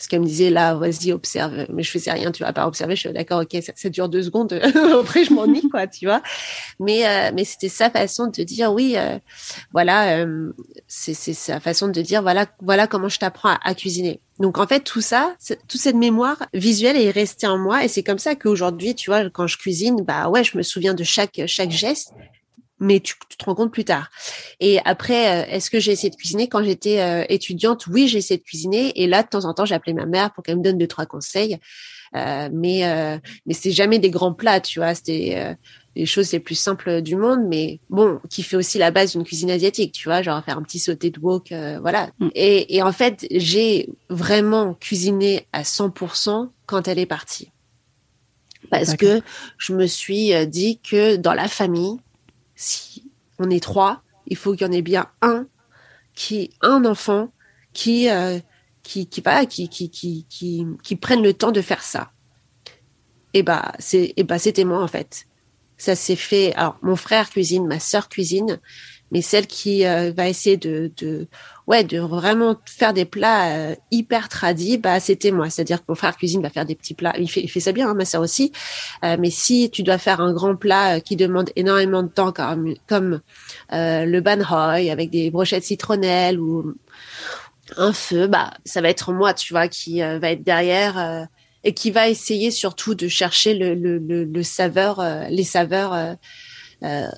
[0.00, 1.66] parce qu'elle me disait là, vas-y, observe.
[1.68, 2.96] Mais je faisais rien, tu vas pas observer.
[2.96, 4.50] Je suis d'accord, ok, ça, dure deux secondes.
[4.98, 6.22] Après, je m'ennuie, quoi, tu vois.
[6.78, 9.18] Mais euh, mais c'était sa façon de dire oui, euh,
[9.74, 10.52] voilà, euh,
[10.88, 14.22] c'est c'est sa façon de dire voilà voilà comment je t'apprends à, à, cuisiner.
[14.38, 15.36] Donc en fait tout ça,
[15.68, 19.28] toute cette mémoire visuelle est restée en moi et c'est comme ça qu'aujourd'hui, tu vois,
[19.28, 22.14] quand je cuisine, bah ouais, je me souviens de chaque chaque geste
[22.80, 24.10] mais tu, te rends compte plus tard.
[24.58, 27.86] Et après, euh, est-ce que j'ai essayé de cuisiner quand j'étais euh, étudiante?
[27.86, 29.00] Oui, j'ai essayé de cuisiner.
[29.00, 31.06] Et là, de temps en temps, j'appelais ma mère pour qu'elle me donne deux trois
[31.06, 31.58] conseils.
[32.16, 34.94] Euh, mais euh, mais c'est jamais des grands plats, tu vois.
[34.94, 35.56] C'était
[35.94, 39.24] les choses les plus simples du monde, mais bon, qui fait aussi la base d'une
[39.24, 42.10] cuisine asiatique, tu vois, genre faire un petit sauté de wok, voilà.
[42.18, 42.28] Mm.
[42.34, 47.50] Et, et en fait, j'ai vraiment cuisiné à 100% quand elle est partie.
[48.70, 49.20] Parce que
[49.58, 51.96] je me suis dit que dans la famille,
[52.60, 55.46] si on est trois, il faut qu'il y en ait bien un
[56.14, 57.32] qui, un enfant
[57.72, 58.38] qui, euh,
[58.82, 62.12] qui, qui, va, qui, qui, qui, qui, prenne le temps de faire ça.
[63.32, 65.26] Et bah, c'est, et bah, c'était moi, en fait.
[65.78, 66.52] Ça s'est fait.
[66.54, 68.60] Alors, mon frère cuisine, ma sœur cuisine,
[69.10, 71.26] mais celle qui euh, va essayer de, de,
[71.66, 75.50] ouais, de vraiment faire des plats euh, hyper tradis, bah, c'était moi.
[75.50, 77.14] C'est-à-dire que mon frère cuisine va faire des petits plats.
[77.18, 78.52] Il fait, il fait ça bien, hein, ma sœur aussi.
[79.04, 82.32] Euh, mais si tu dois faire un grand plat euh, qui demande énormément de temps,
[82.32, 83.20] comme, comme
[83.70, 86.74] le ban hoi avec des brochettes citronnelles ou
[87.76, 91.28] un feu, bah, ça va être moi, tu vois, qui va être derrière
[91.62, 96.16] et qui va essayer surtout de chercher le, le, le, le saveur, les saveurs
[96.82, 97.08] euh,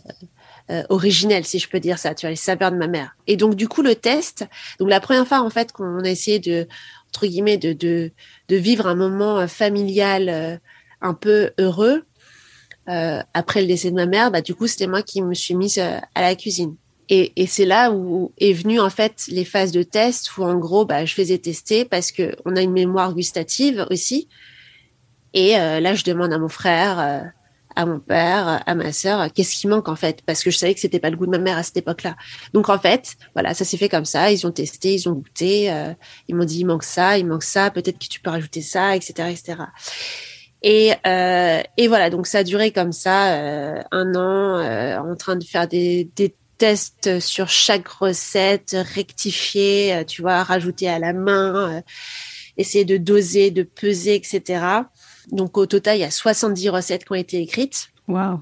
[0.89, 3.17] originelle, si je peux dire ça, tu vois, les saveurs de ma mère.
[3.27, 4.47] Et donc, du coup, le test,
[4.79, 6.67] donc la première fois, en fait, qu'on a essayé de,
[7.09, 8.11] entre guillemets, de, de,
[8.49, 10.57] vivre un moment euh, familial euh,
[11.01, 12.05] un peu heureux,
[12.89, 15.55] euh, après le décès de ma mère, bah, du coup, c'était moi qui me suis
[15.55, 16.77] mise à la cuisine.
[17.09, 20.55] Et, et c'est là où est venu en fait les phases de test où en
[20.55, 24.29] gros bah, je faisais tester parce que on a une mémoire gustative aussi.
[25.35, 27.33] Et euh, là je demande à mon frère,
[27.77, 30.23] à mon père, à ma sœur, qu'est-ce qui manque en fait?
[30.27, 32.17] Parce que je savais que c'était pas le goût de ma mère à cette époque-là.
[32.53, 34.31] Donc en fait, voilà, ça s'est fait comme ça.
[34.31, 35.93] Ils ont testé, ils ont goûté, euh,
[36.29, 38.97] ils m'ont dit il manque ça, il manque ça, peut-être que tu peux rajouter ça,
[38.97, 39.63] etc., etc.
[40.63, 45.17] Et, euh, et voilà, donc ça a duré comme ça euh, un an, euh, en
[45.17, 51.01] train de faire des, des tests sur chaque recette, rectifier, euh, tu vois, rajouter à
[51.01, 51.81] la main, euh,
[52.57, 54.61] essayer de doser, de peser, etc.
[55.31, 57.91] Donc au total, il y a 70 recettes qui ont été écrites.
[58.09, 58.41] Waouh.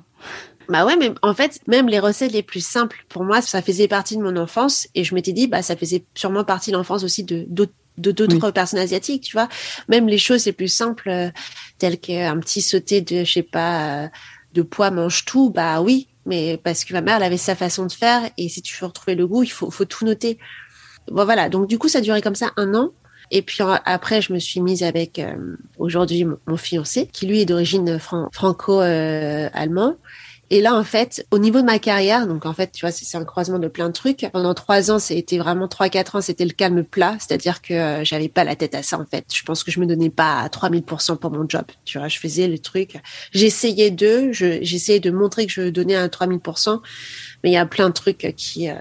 [0.68, 3.88] Bah ouais, mais en fait, même les recettes les plus simples, pour moi, ça faisait
[3.88, 4.86] partie de mon enfance.
[4.94, 8.12] Et je m'étais dit, bah, ça faisait sûrement partie de l'enfance aussi de d'autres de
[8.12, 9.48] d'autres personnes asiatiques, tu vois.
[9.88, 11.30] Même les choses les plus simples, euh,
[11.78, 14.08] telles qu'un petit sauté de, je sais pas, euh,
[14.54, 17.86] de pois mange tout, bah oui, mais parce que ma mère, elle avait sa façon
[17.86, 20.38] de faire, et si tu veux retrouver le goût, il faut, faut tout noter.
[21.10, 21.48] Bon, voilà.
[21.48, 22.92] Donc, du coup, ça a duré comme ça un an.
[23.30, 27.44] Et puis après, je me suis mise avec euh, aujourd'hui mon, fiancé, qui lui est
[27.46, 29.96] d'origine fran- franco-allemand.
[30.52, 33.16] Et là, en fait, au niveau de ma carrière, donc en fait, tu vois, c'est
[33.16, 34.26] un croisement de plein de trucs.
[34.32, 38.04] Pendant trois ans, c'était vraiment trois, quatre ans, c'était le calme plat, c'est-à-dire que euh,
[38.04, 39.26] j'avais pas la tête à ça, en fait.
[39.32, 41.62] Je pense que je me donnais pas à 3000% pour mon job.
[41.84, 42.96] Tu vois, je faisais le truc.
[43.30, 46.80] J'essayais de, je- j'essayais de montrer que je donnais à 3000%,
[47.44, 48.74] mais il y a plein de trucs qui, euh,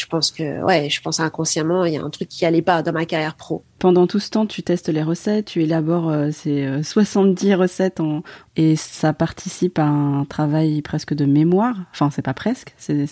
[0.00, 2.82] je pense que, ouais, je pense inconsciemment, il y a un truc qui allait pas
[2.82, 3.62] dans ma carrière pro.
[3.78, 8.00] Pendant tout ce temps, tu testes les recettes, tu élabores euh, ces euh, 70 recettes
[8.00, 8.22] en...
[8.56, 11.76] et ça participe à un travail presque de mémoire.
[11.92, 13.06] Enfin, c'est pas presque, c'est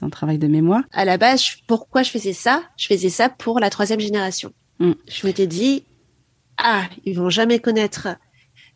[0.00, 0.82] un travail de mémoire.
[0.92, 2.62] À la base, pourquoi je faisais ça?
[2.76, 4.52] Je faisais ça pour la troisième génération.
[4.78, 4.92] Mm.
[5.06, 5.84] Je m'étais dit,
[6.56, 8.08] ah, ils vont jamais connaître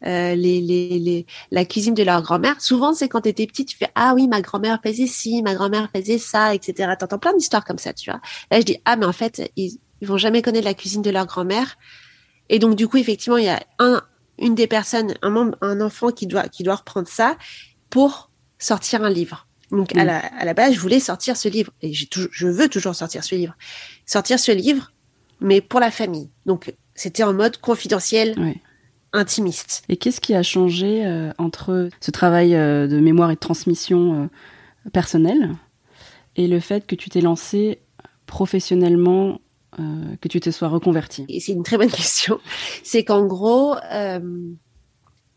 [0.04, 2.60] euh, les, les, les, la cuisine de leur grand-mère.
[2.60, 5.54] Souvent, c'est quand tu étais petite, tu fais, ah oui, ma grand-mère faisait ci, ma
[5.54, 6.92] grand-mère faisait ça, etc.
[6.98, 8.20] T'entends plein d'histoires comme ça, tu vois.
[8.50, 11.10] Là, je dis, ah, mais en fait, ils, ils vont jamais connaître la cuisine de
[11.10, 11.76] leur grand-mère.
[12.48, 14.02] Et donc, du coup, effectivement, il y a un,
[14.38, 17.36] une des personnes, un membre, un enfant qui doit, qui doit reprendre ça
[17.90, 19.46] pour sortir un livre.
[19.72, 20.06] Donc, à, Mm.
[20.06, 21.72] la, à la base, je voulais sortir ce livre.
[21.82, 23.54] Et j'ai je veux toujours sortir ce livre.
[24.04, 24.92] Sortir ce livre,
[25.40, 26.30] mais pour la famille.
[26.44, 28.60] Donc, c'était en mode confidentiel, Ouais.
[29.12, 29.82] Intimiste.
[29.88, 34.24] Et qu'est-ce qui a changé euh, entre ce travail euh, de mémoire et de transmission
[34.24, 35.52] euh, personnelle
[36.36, 37.80] et le fait que tu t'es lancé
[38.26, 39.40] professionnellement,
[40.20, 41.26] que tu te sois reconverti?
[41.40, 42.40] C'est une très bonne question.
[42.82, 43.76] C'est qu'en gros,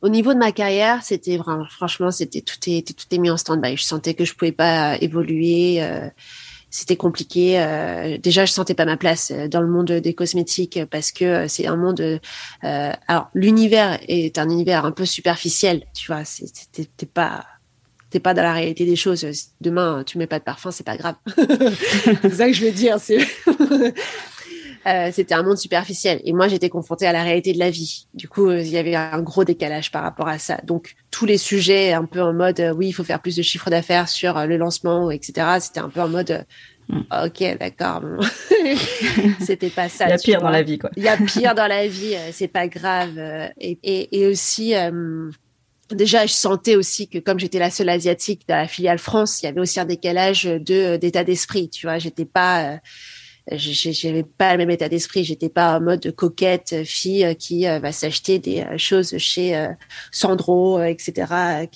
[0.01, 3.38] au niveau de ma carrière, c'était vraiment, franchement, c'était tout est tout est mis en
[3.38, 3.77] stand-by.
[3.77, 5.82] Je sentais que je pouvais pas évoluer.
[6.69, 7.60] Euh, c'était compliqué.
[7.60, 11.25] euh, déjà, je sentais pas ma place euh, dans le monde des cosmétiques parce que
[11.25, 11.99] euh, c'est un monde.
[12.01, 12.19] euh,
[13.08, 15.84] alors, l'univers est un univers un peu superficiel.
[15.93, 16.23] Tu vois,
[16.71, 17.45] t'es pas
[18.10, 19.25] t'es pas dans la réalité des choses.
[19.62, 21.15] Demain, tu mets pas de parfum, c'est pas grave.
[22.21, 22.97] c'est ça que je veux dire.
[22.99, 23.19] C'est
[24.88, 28.08] Euh, c'était un monde superficiel et moi j'étais confrontée à la réalité de la vie.
[28.13, 30.60] Du coup, euh, il y avait un gros décalage par rapport à ça.
[30.63, 33.42] Donc tous les sujets un peu en mode euh, oui, il faut faire plus de
[33.42, 35.58] chiffre d'affaires sur le lancement, etc.
[35.60, 36.46] C'était un peu en mode
[36.89, 37.02] Mm.
[37.26, 38.02] ok, d'accord.
[39.42, 40.08] c'était pas ça.
[40.08, 40.50] Il y a pire vois.
[40.50, 40.89] dans la vie, quoi.
[40.98, 43.15] Il y a pire dans la vie, c'est pas grave.
[43.60, 45.30] Et, et, et aussi, euh,
[45.92, 49.46] déjà, je sentais aussi que comme j'étais la seule asiatique dans la filiale France, il
[49.46, 51.70] y avait aussi un décalage de d'état d'esprit.
[51.70, 52.78] Tu vois, j'étais pas, euh,
[53.58, 55.24] j'avais pas le même état d'esprit.
[55.24, 59.68] J'étais pas en mode coquette fille euh, qui euh, va s'acheter des euh, choses chez
[60.12, 61.68] Sandro, etc.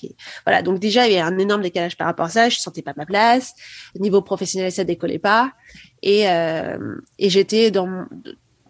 [0.44, 0.62] Voilà.
[0.62, 2.48] Donc déjà, il y avait un énorme décalage par rapport à ça.
[2.48, 3.54] Je sentais pas ma place.
[3.98, 5.52] Niveau professionnel, ça décollait pas.
[6.02, 8.06] Et, euh, et j'étais dans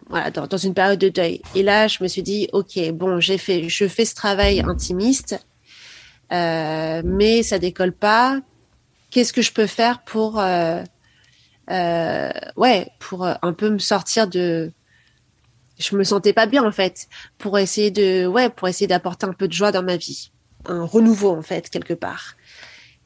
[0.09, 1.43] voilà, dans, dans une période de deuil.
[1.55, 5.39] Et là, je me suis dit, ok, bon, j'ai fait, je fais ce travail intimiste,
[6.33, 8.41] euh, mais ça décolle pas.
[9.11, 10.83] Qu'est-ce que je peux faire pour, euh,
[11.71, 14.73] euh, ouais, pour euh, un peu me sortir de,
[15.79, 19.33] je me sentais pas bien en fait, pour essayer de, ouais, pour essayer d'apporter un
[19.33, 20.31] peu de joie dans ma vie,
[20.67, 22.35] un renouveau en fait quelque part.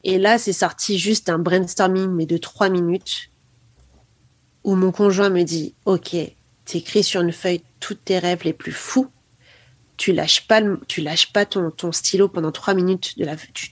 [0.03, 3.31] Et là, c'est sorti juste un brainstorming mais de trois minutes
[4.63, 6.15] où mon conjoint me dit, ok,
[6.65, 9.09] t'écris sur une feuille tous tes rêves les plus fous.
[9.99, 13.15] Tu lâches pas, tu lâches pas ton, stylo pendant trois minutes.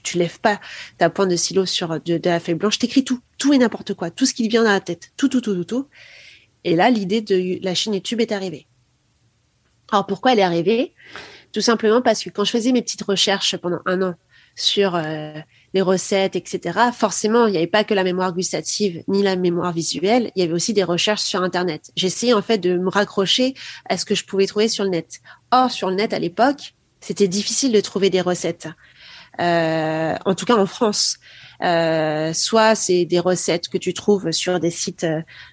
[0.02, 0.60] Tu, lèves pas
[0.98, 2.78] ta pointe de stylo sur de, la feuille blanche.
[2.78, 5.40] T'écris tout, tout et n'importe quoi, tout ce qui vient dans la tête, tout, tout,
[5.40, 5.88] tout, tout, tout.
[6.64, 8.66] Et là, l'idée de la chaîne YouTube est arrivée.
[9.90, 10.94] Alors pourquoi elle est arrivée?
[11.52, 14.14] Tout simplement parce que quand je faisais mes petites recherches pendant un an
[14.54, 15.40] sur euh,
[15.74, 19.72] les recettes, etc., forcément, il n'y avait pas que la mémoire gustative ni la mémoire
[19.72, 21.90] visuelle, il y avait aussi des recherches sur Internet.
[21.96, 23.54] J'essayais en fait de me raccrocher
[23.88, 25.20] à ce que je pouvais trouver sur le net.
[25.50, 28.68] Or, sur le net à l'époque, c'était difficile de trouver des recettes.
[29.40, 31.18] Euh, en tout cas en France.
[31.64, 35.04] Euh, soit c'est des recettes que tu trouves sur des sites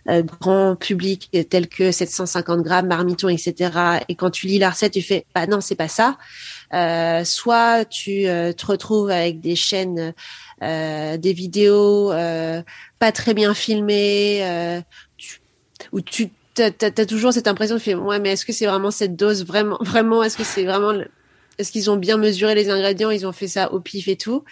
[0.07, 3.71] euh, grand public tels que 750 grammes, marmiton, etc.
[4.07, 6.17] Et quand tu lis la recette, tu fais bah non, c'est pas ça.
[6.73, 10.13] Euh, soit tu euh, te retrouves avec des chaînes,
[10.63, 12.11] euh, des vidéos
[12.99, 14.83] pas très bien filmées,
[15.17, 15.39] tu,
[15.91, 18.91] où tu t'as as, toujours cette impression de faire ouais mais est-ce que c'est vraiment
[18.91, 20.93] cette dose vraiment vraiment est-ce que c'est vraiment
[21.57, 24.43] est-ce qu'ils ont bien mesuré les ingrédients ils ont fait ça au pif et tout.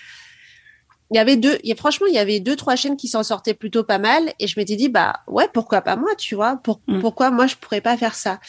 [1.12, 3.84] Il y avait deux franchement il y avait deux trois chaînes qui s'en sortaient plutôt
[3.84, 6.58] pas mal et je m'étais dit bah ouais pourquoi pas moi tu vois?
[6.58, 7.00] Pour, mm.
[7.00, 8.40] pourquoi moi je pourrais pas faire ça?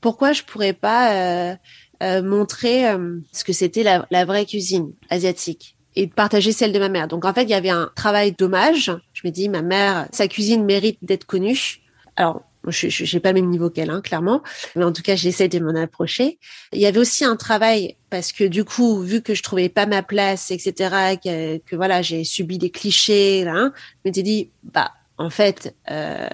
[0.00, 1.54] Pourquoi je pourrais pas euh,
[2.02, 6.72] euh, montrer euh, ce que c'était la, la vraie cuisine asiatique et de partager celle
[6.72, 7.08] de ma mère.
[7.08, 8.92] Donc en fait, il y avait un travail d'hommage.
[9.12, 11.80] Je me dis, ma mère, sa cuisine mérite d'être connue.
[12.16, 14.42] Alors je n'ai pas le même niveau qu'elle, hein, clairement,
[14.76, 16.38] mais en tout cas, j'essaie de m'en approcher.
[16.72, 19.86] Il y avait aussi un travail parce que du coup, vu que je trouvais pas
[19.86, 23.72] ma place, etc., que, que voilà, j'ai subi des clichés, hein,
[24.04, 26.28] je dit, bah, en fait, euh,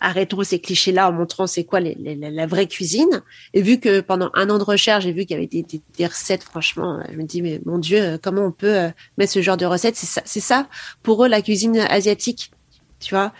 [0.00, 3.22] arrêtons ces clichés-là en montrant c'est quoi la vraie cuisine.
[3.54, 6.42] Et vu que pendant un an de recherche, j'ai vu qu'il y avait des, recettes,
[6.42, 9.64] franchement, je me dis, mais mon Dieu, comment on peut euh, mettre ce genre de
[9.64, 10.66] recettes C'est ça,
[11.04, 12.50] pour eux la cuisine asiatique,
[12.98, 13.32] tu vois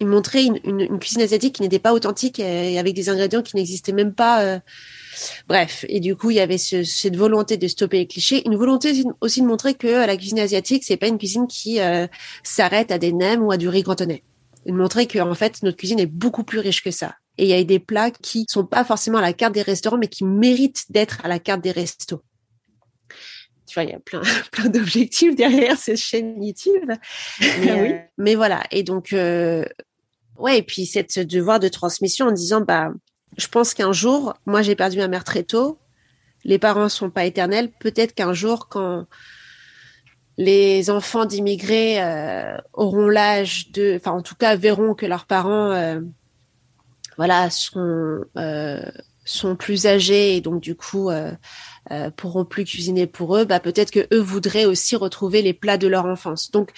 [0.00, 3.92] il montrait une, cuisine asiatique qui n'était pas authentique et avec des ingrédients qui n'existaient
[3.92, 4.42] même pas.
[4.42, 4.60] Euh.
[5.48, 8.56] Bref, et du coup, il y avait ce, cette volonté de stopper les clichés, une
[8.56, 12.06] volonté aussi de montrer que la cuisine asiatique, c'est pas une cuisine qui euh,
[12.42, 14.22] s'arrête à des nems ou à du riz cantonais.
[14.66, 17.14] De montrer que en fait, notre cuisine est beaucoup plus riche que ça.
[17.38, 19.98] Et il y a des plats qui sont pas forcément à la carte des restaurants,
[19.98, 22.22] mais qui méritent d'être à la carte des restos
[23.66, 26.90] tu vois, il y a plein, plein d'objectifs derrière cette chaîne YouTube.
[27.40, 27.92] Mais, oui.
[27.92, 28.62] Euh, mais voilà.
[28.70, 29.64] Et donc, euh,
[30.38, 32.92] ouais, et puis cette devoir de transmission en disant, bah,
[33.36, 35.78] je pense qu'un jour, moi, j'ai perdu ma mère très tôt.
[36.44, 37.70] Les parents sont pas éternels.
[37.80, 39.06] Peut-être qu'un jour, quand
[40.38, 45.72] les enfants d'immigrés euh, auront l'âge de, enfin, en tout cas, verront que leurs parents,
[45.72, 46.00] euh,
[47.16, 48.82] voilà, sont euh,
[49.24, 51.10] sont plus âgés et donc du coup
[52.16, 55.88] pourront plus cuisiner pour eux, bah peut-être que eux voudraient aussi retrouver les plats de
[55.88, 56.52] leur enfance.
[56.52, 56.70] Donc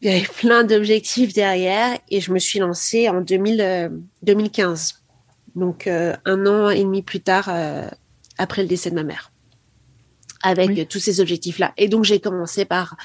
[0.00, 3.90] il y avait plein d'objectifs derrière et je me suis lancée en 2000,
[4.22, 4.94] 2015.
[4.94, 7.50] Euh, donc un an et demi plus tard
[8.38, 9.29] après le décès de ma mère.
[10.42, 11.72] Avec tous ces objectifs-là.
[11.76, 12.96] Et donc j'ai commencé par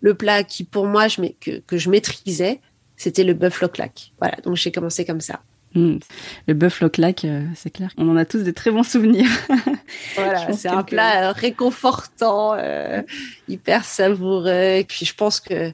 [0.00, 2.60] le plat qui pour moi je, que, que je maîtrisais,
[2.96, 4.12] c'était le bœuf claque.
[4.20, 5.40] Voilà, donc j'ai commencé comme ça.
[5.74, 5.98] Hmm.
[6.46, 7.90] Le bœuf loclac, euh, c'est clair.
[7.98, 9.28] On en a tous des très bons souvenirs.
[10.14, 13.02] voilà, c'est un plat euh, réconfortant, euh,
[13.48, 14.76] hyper savoureux.
[14.76, 15.72] Et puis je pense que,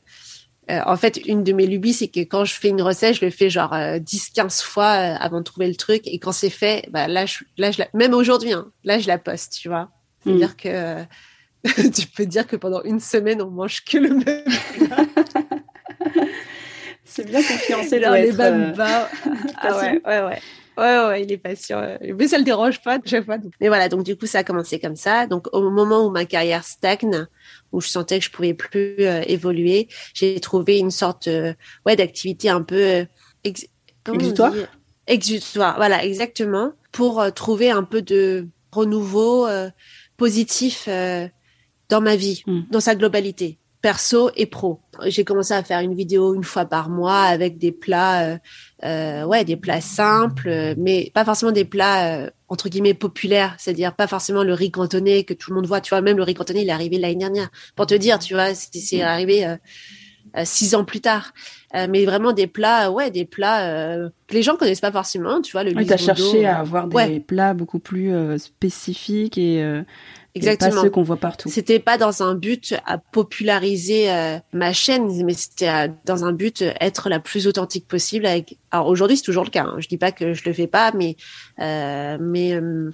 [0.69, 3.31] en fait, une de mes lubies, c'est que quand je fais une recette, je le
[3.31, 6.03] fais genre 10-15 fois avant de trouver le truc.
[6.07, 9.19] Et quand c'est fait, bah, là, je, là, je même aujourd'hui, hein, là, je la
[9.19, 9.91] poste, tu vois.
[10.25, 11.07] C'est-à-dire hmm.
[11.65, 14.45] que tu peux dire que pendant une semaine, on mange que le même
[14.79, 15.05] plat.
[17.05, 18.73] C'est bien confiancé dans les euh...
[19.57, 20.39] ah ouais, ouais, ouais.
[20.79, 21.99] Ouais, ouais, il est patient.
[22.17, 23.37] Mais ça le dérange pas chaque fois.
[23.61, 25.27] Mais voilà, donc du coup, ça a commencé comme ça.
[25.27, 27.27] Donc au moment où ma carrière stagne,
[27.73, 31.53] où je sentais que je pouvais plus euh, évoluer, j'ai trouvé une sorte euh,
[31.85, 33.05] ouais d'activité un peu euh,
[33.45, 33.67] ex
[34.11, 34.55] exutoire.
[35.07, 39.49] Exutoire, voilà, exactement, pour trouver un peu de renouveau
[40.21, 40.89] positif
[41.89, 42.61] dans ma vie, hmm.
[42.71, 44.81] dans sa globalité perso et pro.
[45.07, 48.39] J'ai commencé à faire une vidéo une fois par mois avec des plats, euh,
[48.85, 53.95] euh ouais, des plats simples, mais pas forcément des plats euh, entre guillemets populaires, c'est-à-dire
[53.95, 55.81] pas forcément le riz cantonné que tout le monde voit.
[55.81, 57.49] Tu vois, même le riz cantonné, il est arrivé l'année dernière.
[57.75, 59.57] Pour te dire, tu vois, c'est arrivé
[60.37, 61.33] euh, six ans plus tard.
[61.75, 65.41] mais vraiment des plats, ouais, des plats que les gens connaissent pas forcément.
[65.41, 65.73] Tu vois, le.
[65.75, 69.83] Oui, t'as cherché à avoir des plats beaucoup plus spécifiques et
[70.35, 70.71] Exactement.
[70.71, 71.49] pas ceux qu'on voit partout.
[71.49, 76.65] C'était pas dans un but à populariser euh, ma chaîne, mais c'était dans un but
[76.81, 78.27] être la plus authentique possible.
[78.27, 78.57] Avec...
[78.71, 79.65] Alors aujourd'hui, c'est toujours le cas.
[79.65, 79.77] Hein.
[79.79, 81.17] Je dis pas que je le fais pas, mais
[81.61, 82.91] euh, mais euh,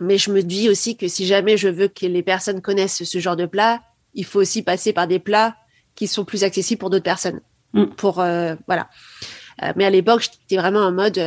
[0.00, 3.18] mais je me dis aussi que si jamais je veux que les personnes connaissent ce
[3.18, 3.80] genre de plat,
[4.14, 5.56] il faut aussi passer par des plats
[5.96, 7.40] qui sont plus accessibles pour d'autres personnes.
[7.72, 7.86] Mm.
[7.96, 8.88] Pour euh, voilà.
[9.74, 11.18] mais à l'époque, j'étais vraiment en mode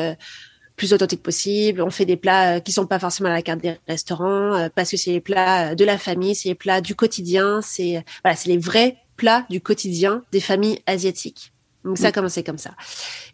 [0.79, 1.81] plus authentique possible.
[1.81, 4.69] On fait des plats euh, qui sont pas forcément à la carte des restaurants euh,
[4.73, 8.03] parce que c'est les plats euh, de la famille, c'est les plats du quotidien, c'est
[8.23, 11.51] voilà, c'est les vrais plats du quotidien des familles asiatiques.
[11.83, 12.71] Donc ça a commencé comme ça.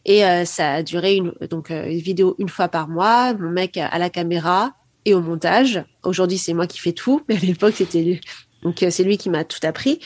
[0.05, 3.97] Et ça a duré une donc une vidéo une fois par mois, mon mec à
[3.97, 5.83] la caméra et au montage.
[6.03, 8.21] Aujourd'hui, c'est moi qui fais tout, mais à l'époque, c'était lui.
[8.61, 9.99] Donc c'est lui qui m'a tout appris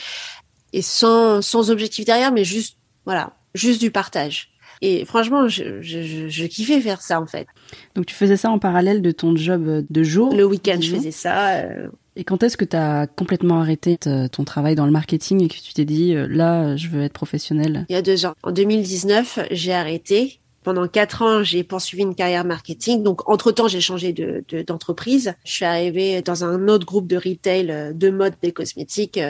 [0.72, 4.50] et sans sans objectif derrière, mais juste voilà, juste du partage.
[4.82, 7.46] Et franchement, je, je, je, kiffais faire ça en fait.
[7.94, 11.10] Donc tu faisais ça en parallèle de ton job de jour Le week-end, je faisais
[11.10, 11.50] ça.
[11.56, 15.48] Euh, Et quand est-ce que tu as complètement arrêté ton travail dans le marketing et
[15.48, 18.34] que tu t'es dit, euh, là, je veux être professionnelle Il y a deux ans.
[18.42, 20.40] En 2019, j'ai arrêté.
[20.62, 23.02] Pendant quatre ans, j'ai poursuivi une carrière marketing.
[23.02, 25.34] Donc, entre-temps, j'ai changé de, d'entreprise.
[25.44, 29.20] je suis arrivée dans un autre groupe de retail euh, de mode des cosmétiques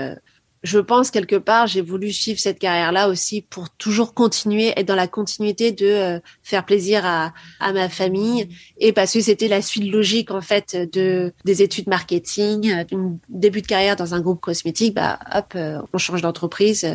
[0.63, 4.95] je pense quelque part, j'ai voulu suivre cette carrière-là aussi pour toujours continuer, être dans
[4.95, 9.63] la continuité de euh, faire plaisir à, à, ma famille et parce que c'était la
[9.63, 14.21] suite logique en fait de des études marketing, euh, un début de carrière dans un
[14.21, 16.87] groupe cosmétique, bah hop, euh, on change d'entreprise,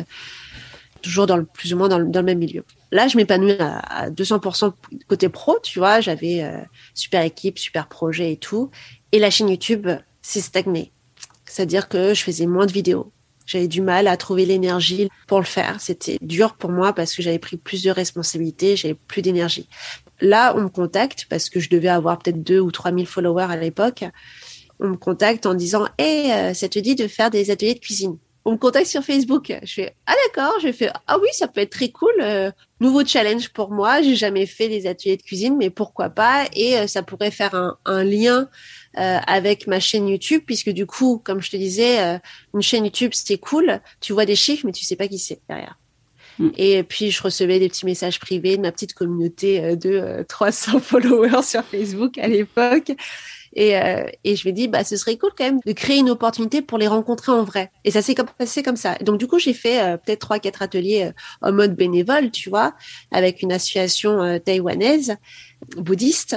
[1.02, 2.64] toujours dans le plus ou moins dans le, dans le même milieu.
[2.92, 4.72] Là, je m'épanouis à, à 200%
[5.08, 6.48] côté pro, tu vois, j'avais
[6.94, 8.70] super équipe, super projet et tout,
[9.10, 9.88] et la chaîne YouTube
[10.22, 10.92] s'est stagnée.
[11.46, 13.12] C'est-à-dire que je faisais moins de vidéos
[13.46, 15.80] j'avais du mal à trouver l'énergie pour le faire.
[15.80, 19.68] C'était dur pour moi parce que j'avais pris plus de responsabilités, j'avais plus d'énergie.
[20.20, 23.46] Là, on me contacte parce que je devais avoir peut-être deux ou trois mille followers
[23.50, 24.04] à l'époque.
[24.80, 27.80] On me contacte en disant, hey, euh, ça te dit de faire des ateliers de
[27.80, 28.18] cuisine?
[28.44, 29.52] On me contacte sur Facebook.
[29.62, 33.04] Je fais ah d'accord, je fais ah oui ça peut être très cool, euh, nouveau
[33.04, 34.02] challenge pour moi.
[34.02, 36.44] J'ai jamais fait des ateliers de cuisine, mais pourquoi pas?
[36.54, 38.48] Et euh, ça pourrait faire un lien
[38.98, 42.18] euh, avec ma chaîne YouTube, puisque du coup, comme je te disais, euh,
[42.54, 43.80] une chaîne YouTube, c'est cool.
[44.00, 45.78] Tu vois des chiffres, mais tu sais pas qui c'est derrière.
[46.38, 46.48] Mm.
[46.56, 50.80] Et puis, je recevais des petits messages privés de ma petite communauté euh, de 300
[50.80, 52.92] followers sur Facebook à l'époque.
[53.58, 53.72] Et,
[54.24, 56.76] et je me dis, bah, ce serait cool quand même de créer une opportunité pour
[56.76, 57.70] les rencontrer en vrai.
[57.84, 58.96] Et ça s'est passé comme ça.
[58.96, 62.74] Donc, du coup, j'ai fait peut-être trois, quatre ateliers en mode bénévole, tu vois,
[63.10, 65.16] avec une association taïwanaise
[65.76, 66.36] bouddhiste.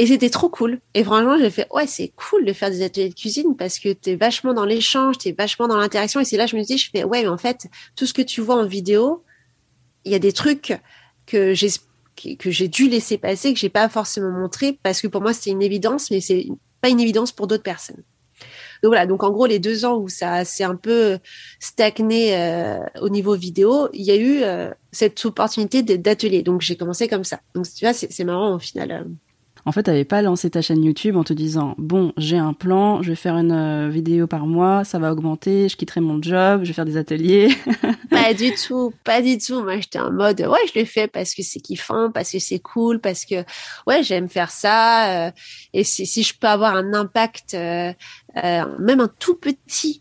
[0.00, 0.80] Et c'était trop cool.
[0.94, 3.92] Et franchement, j'ai fait, ouais, c'est cool de faire des ateliers de cuisine parce que
[3.92, 6.20] t'es vachement dans l'échange, t'es vachement dans l'interaction.
[6.20, 8.22] Et c'est là, je me dis, je fais, ouais, mais en fait, tout ce que
[8.22, 9.24] tu vois en vidéo,
[10.04, 10.78] il y a des trucs
[11.26, 11.68] que j'ai
[12.38, 15.50] que j'ai dû laisser passer, que j'ai pas forcément montré parce que pour moi, c'était
[15.50, 16.46] une évidence, mais c'est
[16.80, 18.02] pas une évidence pour d'autres personnes.
[18.82, 21.18] Donc voilà, donc en gros les deux ans où ça s'est un peu
[21.58, 26.42] stagné euh, au niveau vidéo, il y a eu euh, cette opportunité d'atelier.
[26.42, 27.40] Donc j'ai commencé comme ça.
[27.54, 28.92] Donc tu vois, c'est marrant au final.
[28.92, 29.04] Euh.
[29.68, 32.54] En fait, tu n'avais pas lancé ta chaîne YouTube en te disant bon, j'ai un
[32.54, 36.22] plan, je vais faire une euh, vidéo par mois, ça va augmenter, je quitterai mon
[36.22, 37.54] job, je vais faire des ateliers.
[38.10, 39.62] pas du tout, pas du tout.
[39.62, 42.60] Moi, j'étais en mode ouais, je le fais parce que c'est kiffant, parce que c'est
[42.60, 43.44] cool, parce que
[43.86, 45.26] ouais, j'aime faire ça.
[45.26, 45.30] Euh,
[45.74, 47.92] et si, si, je peux avoir un impact, euh,
[48.78, 50.00] même un tout petit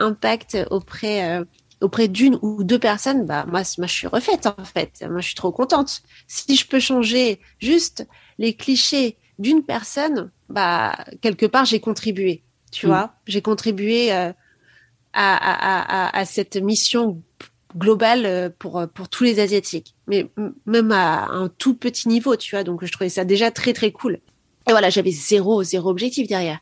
[0.00, 1.44] impact auprès
[1.82, 5.04] auprès d'une ou deux personnes, bah moi, moi je suis refaite en fait.
[5.06, 6.00] Moi je suis trop contente.
[6.28, 8.06] Si je peux changer juste
[8.42, 12.42] les clichés d'une personne, bah quelque part j'ai contribué.
[12.70, 12.88] Tu mm.
[12.88, 14.32] vois, j'ai contribué euh,
[15.14, 17.22] à, à, à, cette mission
[17.76, 20.28] globale euh, pour pour tous les asiatiques, mais
[20.66, 22.64] même à un tout petit niveau, tu vois.
[22.64, 24.18] Donc je trouvais ça déjà très très cool.
[24.68, 26.60] Et voilà, j'avais zéro zéro objectif derrière.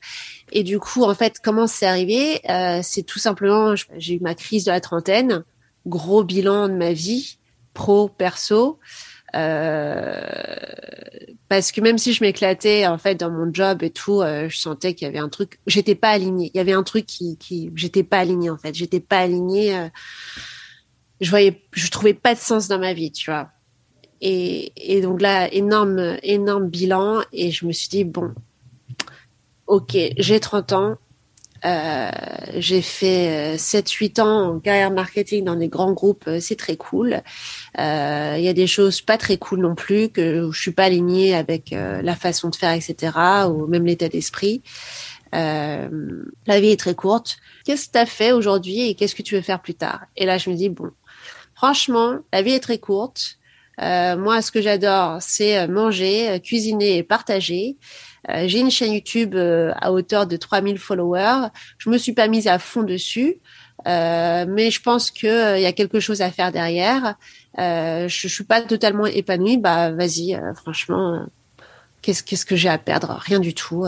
[0.52, 4.34] Et du coup, en fait, comment c'est arrivé euh, C'est tout simplement, j'ai eu ma
[4.34, 5.44] crise de la trentaine,
[5.86, 7.38] gros bilan de ma vie,
[7.72, 8.78] pro, perso.
[9.34, 10.20] Euh,
[11.48, 14.56] parce que même si je m'éclatais en fait dans mon job et tout, euh, je
[14.56, 16.50] sentais qu'il y avait un truc, j'étais pas alignée.
[16.54, 18.74] Il y avait un truc qui, qui j'étais pas alignée en fait.
[18.74, 19.76] J'étais pas alignée.
[19.76, 19.88] Euh,
[21.20, 23.50] je voyais, je trouvais pas de sens dans ma vie, tu vois.
[24.20, 27.22] Et, et donc là, énorme, énorme bilan.
[27.32, 28.32] Et je me suis dit bon,
[29.66, 30.98] ok, j'ai 30 ans,
[31.64, 32.10] euh,
[32.56, 36.76] j'ai fait 7-8 euh, ans en carrière marketing dans des grands groupes, euh, c'est très
[36.76, 37.22] cool.
[37.78, 40.84] Euh, il y a des choses pas très cool non plus, que je suis pas
[40.84, 43.12] alignée avec la façon de faire, etc.,
[43.48, 44.62] ou même l'état d'esprit.
[45.32, 45.88] la
[46.60, 47.36] vie est très courte.
[47.64, 50.02] Qu'est-ce que tu as fait aujourd'hui et qu'est-ce que tu veux faire plus tard?
[50.16, 50.90] Et là, je me dis, bon,
[51.54, 53.38] franchement, la vie est très courte.
[53.80, 57.76] Moi, ce que j'adore, c'est manger, cuisiner et partager.
[58.28, 61.48] Euh, j'ai une chaîne YouTube euh, à hauteur de 3000 followers.
[61.78, 63.36] Je me suis pas mise à fond dessus,
[63.86, 67.16] euh, mais je pense que il y a quelque chose à faire derrière.
[67.56, 69.58] je, je suis pas totalement épanouie.
[69.58, 71.26] Bah vas-y, franchement,
[72.02, 73.18] qu'est-ce que j'ai à perdre?
[73.20, 73.86] Rien du tout.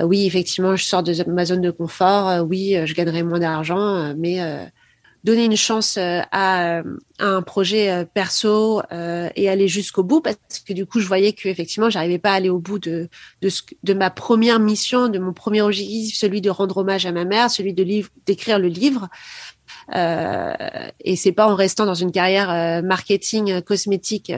[0.00, 2.44] oui, effectivement, je sors de ma zone de confort.
[2.46, 4.40] oui, je gagnerai moins d'argent, mais
[5.26, 6.82] donner une chance euh, à,
[7.18, 11.32] un projet euh, perso euh, et aller jusqu'au bout parce que du coup je voyais
[11.32, 13.08] que effectivement j'arrivais pas à aller au bout de
[13.42, 17.12] de, ce, de ma première mission de mon premier objectif celui de rendre hommage à
[17.12, 19.08] ma mère celui de livre d'écrire le livre.
[19.94, 20.54] Euh,
[21.00, 24.32] et c'est pas en restant dans une carrière marketing cosmétique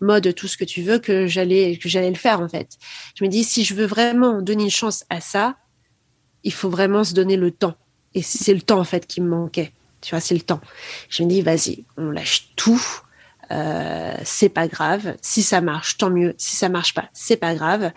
[0.00, 2.76] mode tout ce que tu veux que j'allais que j'allais le faire en fait.
[3.14, 5.56] Je me dis si je veux vraiment donner une chance à ça
[6.44, 7.74] il faut vraiment se donner le temps.
[8.14, 10.60] Et c'est le temps en fait qui me manquait tu vois, c'est le temps.
[11.08, 12.82] Je me dis, vas-y, on lâche tout.
[13.50, 15.16] Euh, c'est pas grave.
[15.22, 16.34] Si ça marche, tant mieux.
[16.38, 17.92] Si ça marche pas, c'est pas grave.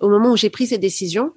[0.00, 1.32] Au moment où j'ai pris cette décision,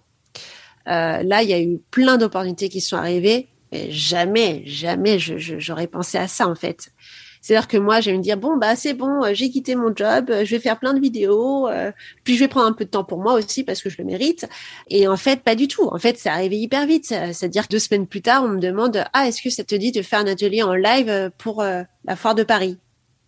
[0.90, 3.50] Euh, là, il y a eu plein d'opportunités qui sont arrivées.
[3.74, 6.94] Et jamais, jamais, j'aurais pensé à ça en fait.
[7.48, 10.30] C'est-à-dire que moi, j'aime me dire bon bah c'est bon, euh, j'ai quitté mon job,
[10.30, 11.94] euh, je vais faire plein de vidéos, euh,
[12.26, 14.04] puis je vais prendre un peu de temps pour moi aussi parce que je le
[14.04, 14.46] mérite.
[14.90, 15.88] Et en fait, pas du tout.
[15.88, 17.06] En fait, c'est arrivé hyper vite.
[17.06, 19.94] C'est-à-dire que deux semaines plus tard, on me demande ah est-ce que ça te dit
[19.94, 22.78] de faire un atelier en live pour la foire de Paris?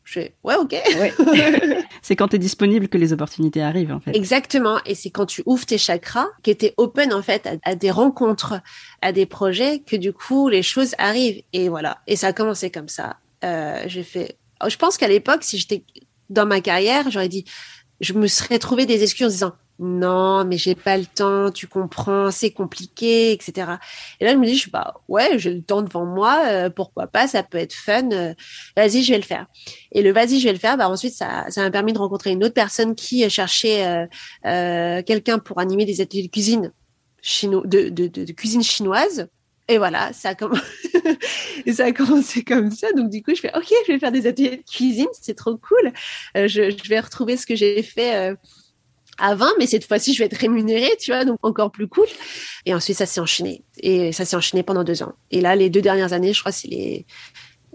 [0.04, 0.76] Je fais, ouais, ok.
[2.02, 4.14] c'est quand tu es disponible que les opportunités arrivent, en fait.
[4.14, 4.80] Exactement.
[4.86, 8.60] Et c'est quand tu ouvres tes chakras, qui étaient open, en fait, à, des rencontres,
[9.02, 11.44] à des projets, que du coup, les choses arrivent.
[11.54, 12.00] Et voilà.
[12.06, 13.16] Et ça a commencé comme ça.
[13.44, 14.38] Euh, j'ai fait.
[14.68, 15.84] Je pense qu'à l'époque, si j'étais
[16.30, 17.46] dans ma carrière, j'aurais dit,
[18.02, 21.66] je me serais trouvé des excuses en disant non, mais j'ai pas le temps, tu
[21.66, 23.78] comprends, c'est compliqué, etc.
[24.20, 27.08] Et là, je me dis, je pas, ouais, j'ai le temps devant moi, euh, pourquoi
[27.08, 28.34] pas, ça peut être fun, euh,
[28.76, 29.48] vas-y, je vais le faire.
[29.94, 32.32] Et le vas-y, je vais le faire, bah ensuite, ça, ça m'a permis de rencontrer
[32.32, 34.10] une autre personne qui cherchait
[34.44, 36.74] quelqu'un pour animer des ateliers de cuisine
[37.22, 39.30] chino de cuisine chinoise.
[39.70, 42.92] Et voilà, ça a, commencé comme ça.
[42.92, 45.08] Donc, du coup, je fais, OK, je vais faire des ateliers de cuisine.
[45.14, 45.94] C'est trop cool.
[46.36, 48.36] Euh, je, vais retrouver ce que j'ai fait euh,
[49.20, 52.08] avant, mais cette fois-ci, je vais être rémunérée, tu vois, donc encore plus cool.
[52.66, 53.64] Et ensuite, ça s'est enchaîné.
[53.78, 55.14] Et ça s'est enchaîné pendant deux ans.
[55.30, 57.06] Et là, les deux dernières années, je crois, c'est les,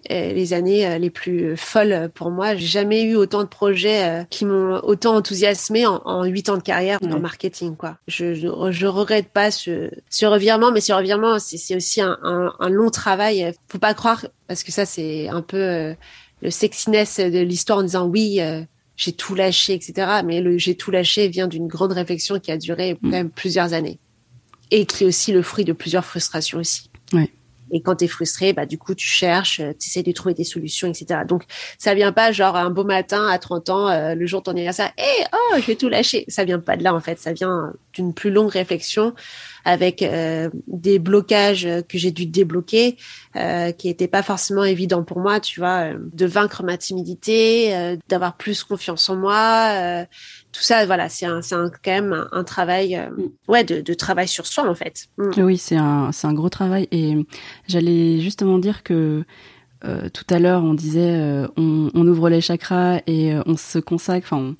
[0.08, 2.54] les années euh, les plus folles pour moi.
[2.54, 6.62] J'ai jamais eu autant de projets euh, qui m'ont autant enthousiasmé en huit ans de
[6.62, 7.76] carrière dans le marketing.
[7.76, 7.98] Quoi.
[8.08, 12.52] Je, je, je regrette pas ce, ce revirement, mais ce revirement, c'est aussi un, un,
[12.58, 13.52] un, long travail.
[13.68, 15.94] Faut pas croire, parce que ça, c'est un peu
[16.42, 18.40] le sexiness de l'histoire en disant oui.
[18.96, 20.20] j'ai tout lâché, etc.
[20.24, 23.72] Mais le j'ai tout lâché vient d'une grande réflexion qui a duré quand même plusieurs
[23.72, 23.98] années
[24.70, 26.90] et qui est aussi le fruit de plusieurs frustrations aussi.
[27.12, 27.30] Ouais.
[27.72, 30.34] Et quand tu es frustré, bah, du coup, tu cherches, euh, tu essaies de trouver
[30.34, 31.20] des solutions, etc.
[31.26, 31.44] Donc,
[31.78, 34.50] ça vient pas genre un beau matin à 30 ans, euh, le jour de ton
[34.52, 36.24] anniversaire, hé, hey, oh, je vais tout lâcher.
[36.28, 37.18] Ça vient pas de là, en fait.
[37.18, 39.14] Ça vient d'une plus longue réflexion
[39.64, 42.96] avec euh, des blocages que j'ai dû débloquer,
[43.36, 48.36] euh, qui n'étaient pas forcément évidents pour moi, tu vois, de vaincre ma timidité, d'avoir
[48.36, 50.06] plus confiance en moi,
[50.54, 53.30] tout ça, voilà, c'est un, quand même un, travail, euh, mm.
[53.48, 55.08] ouais, de, de, travail sur soi en fait.
[55.18, 55.42] Mm.
[55.42, 57.16] Oui, c'est un, gros travail et
[57.66, 59.24] j'allais justement dire que
[59.84, 63.78] euh, tout à l'heure on disait euh, on, on, ouvre les chakras et on se
[63.80, 64.54] consacre, enfin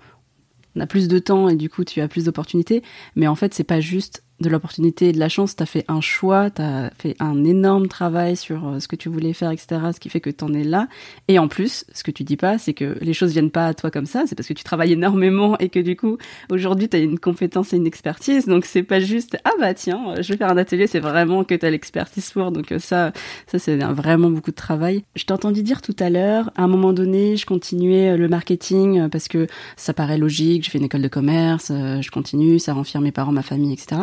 [0.76, 2.82] on, a plus de temps et du coup tu as plus d'opportunités,
[3.14, 5.84] mais en fait c'est pas juste de l'opportunité et de la chance, tu as fait
[5.88, 9.51] un choix, tu as fait un énorme travail sur euh, ce que tu voulais faire,
[9.51, 10.88] etc., ce qui fait que tu en es là.
[11.28, 13.74] Et en plus, ce que tu dis pas, c'est que les choses viennent pas à
[13.74, 16.18] toi comme ça, c'est parce que tu travailles énormément et que du coup,
[16.51, 18.47] aujourd'hui, tu as une compétence et une expertise.
[18.47, 21.55] Donc, c'est pas juste, ah bah tiens, je vais faire un atelier, c'est vraiment que
[21.55, 22.53] tu as l'expertise pour.
[22.53, 23.12] Donc, euh, ça,
[23.47, 25.05] ça c'est vraiment beaucoup de travail.
[25.16, 28.28] Je t'ai entendu dire tout à l'heure, à un moment donné, je continuais euh, le
[28.28, 32.74] marketing parce que ça paraît logique, je fais une école de commerce, je continue, ça
[32.74, 34.03] rend fier mes parents, ma famille, etc.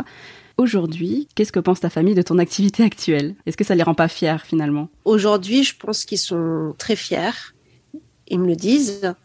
[0.62, 3.34] Aujourd'hui, qu'est-ce que pense ta famille de ton activité actuelle?
[3.48, 4.90] Est-ce que ça les rend pas fiers finalement?
[5.06, 7.56] Aujourd'hui, je pense qu'ils sont très fiers.
[8.28, 9.16] Ils me le disent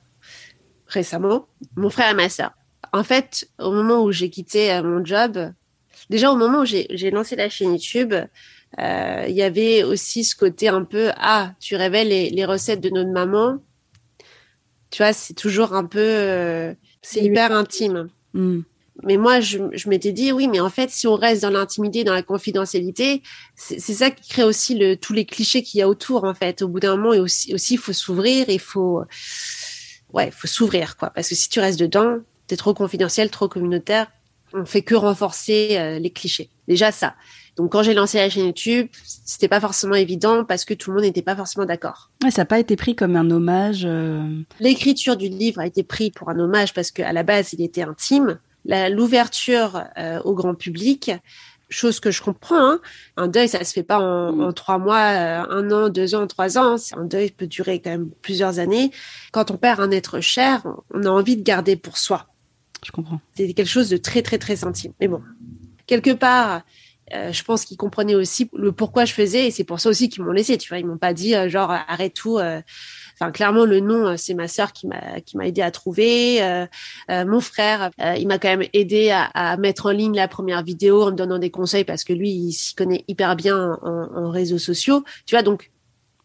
[0.86, 1.46] récemment.
[1.76, 2.52] Mon frère et ma sœur.
[2.94, 5.52] En fait, au moment où j'ai quitté euh, mon job,
[6.08, 8.14] déjà au moment où j'ai lancé la chaîne YouTube,
[8.78, 12.90] euh, il y avait aussi ce côté un peu ah tu révèles les, recettes de
[12.90, 13.58] notre maman
[14.90, 18.62] tu vois c'est toujours un peu euh, c'est hyper intime hmm
[19.02, 22.04] mais moi, je, je m'étais dit, oui, mais en fait, si on reste dans l'intimité,
[22.04, 23.22] dans la confidentialité,
[23.54, 26.62] c'est ça qui crée aussi le, tous les clichés qu'il y a autour, en fait.
[26.62, 29.02] Au bout d'un moment, et aussi, aussi, il faut s'ouvrir, il faut,
[30.12, 31.10] ouais, faut s'ouvrir, quoi.
[31.10, 34.06] Parce que si tu restes dedans, t'es trop confidentiel, trop communautaire,
[34.52, 36.50] on fait que renforcer euh, les clichés.
[36.68, 37.14] Déjà ça.
[37.56, 38.88] Donc quand j'ai lancé la chaîne YouTube,
[39.24, 42.10] c'était pas forcément évident parce que tout le monde n'était pas forcément d'accord.
[42.22, 43.82] Ouais, ça n'a pas été pris comme un hommage.
[43.84, 44.42] Euh.
[44.60, 47.82] L'écriture du livre a été pris pour un hommage parce qu'à la base il était
[47.82, 51.12] intime l'ouverture euh, au grand public,
[51.68, 52.56] chose que je comprends.
[52.56, 52.80] Hein.
[53.16, 54.54] Un deuil, ça se fait pas en, mm.
[54.54, 56.76] trois mois, euh, un an, deux ans, trois ans.
[56.96, 58.90] Un deuil peut durer quand même plusieurs années.
[59.32, 62.26] Quand on perd un être cher, on a envie de garder pour soi.
[62.84, 63.20] Je comprends.
[63.34, 64.92] C'est quelque chose de très, très, très intime.
[65.00, 65.22] Mais bon,
[65.86, 66.62] quelque part,
[67.14, 70.08] euh, je pense qu'ils comprenaient aussi le pourquoi je faisais et c'est pour ça aussi
[70.08, 70.58] qu'ils m'ont laissé.
[70.58, 72.38] Tu vois, ils m'ont pas dit genre arrête tout.
[73.18, 76.42] Enfin, clairement, le nom, euh, c'est ma sœur qui m'a qui m'a aidé à trouver.
[76.42, 76.66] Euh,
[77.10, 80.62] euh, mon frère, il m'a quand même aidé à, à, mettre en ligne la première
[80.62, 84.08] vidéo en me donnant des conseils parce que lui, il s'y connaît hyper bien en,
[84.14, 85.02] en réseaux sociaux.
[85.24, 85.70] Tu vois, donc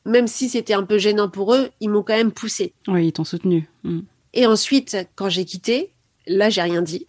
[0.06, 2.74] même si c'était un peu gênant pour eux, ils m'ont quand même poussé.
[2.88, 3.70] Oui, ils t'ont soutenu.
[3.84, 4.00] Mm.
[4.34, 5.94] Et ensuite, quand j'ai quitté,
[6.28, 7.06] là, j'ai rien dit.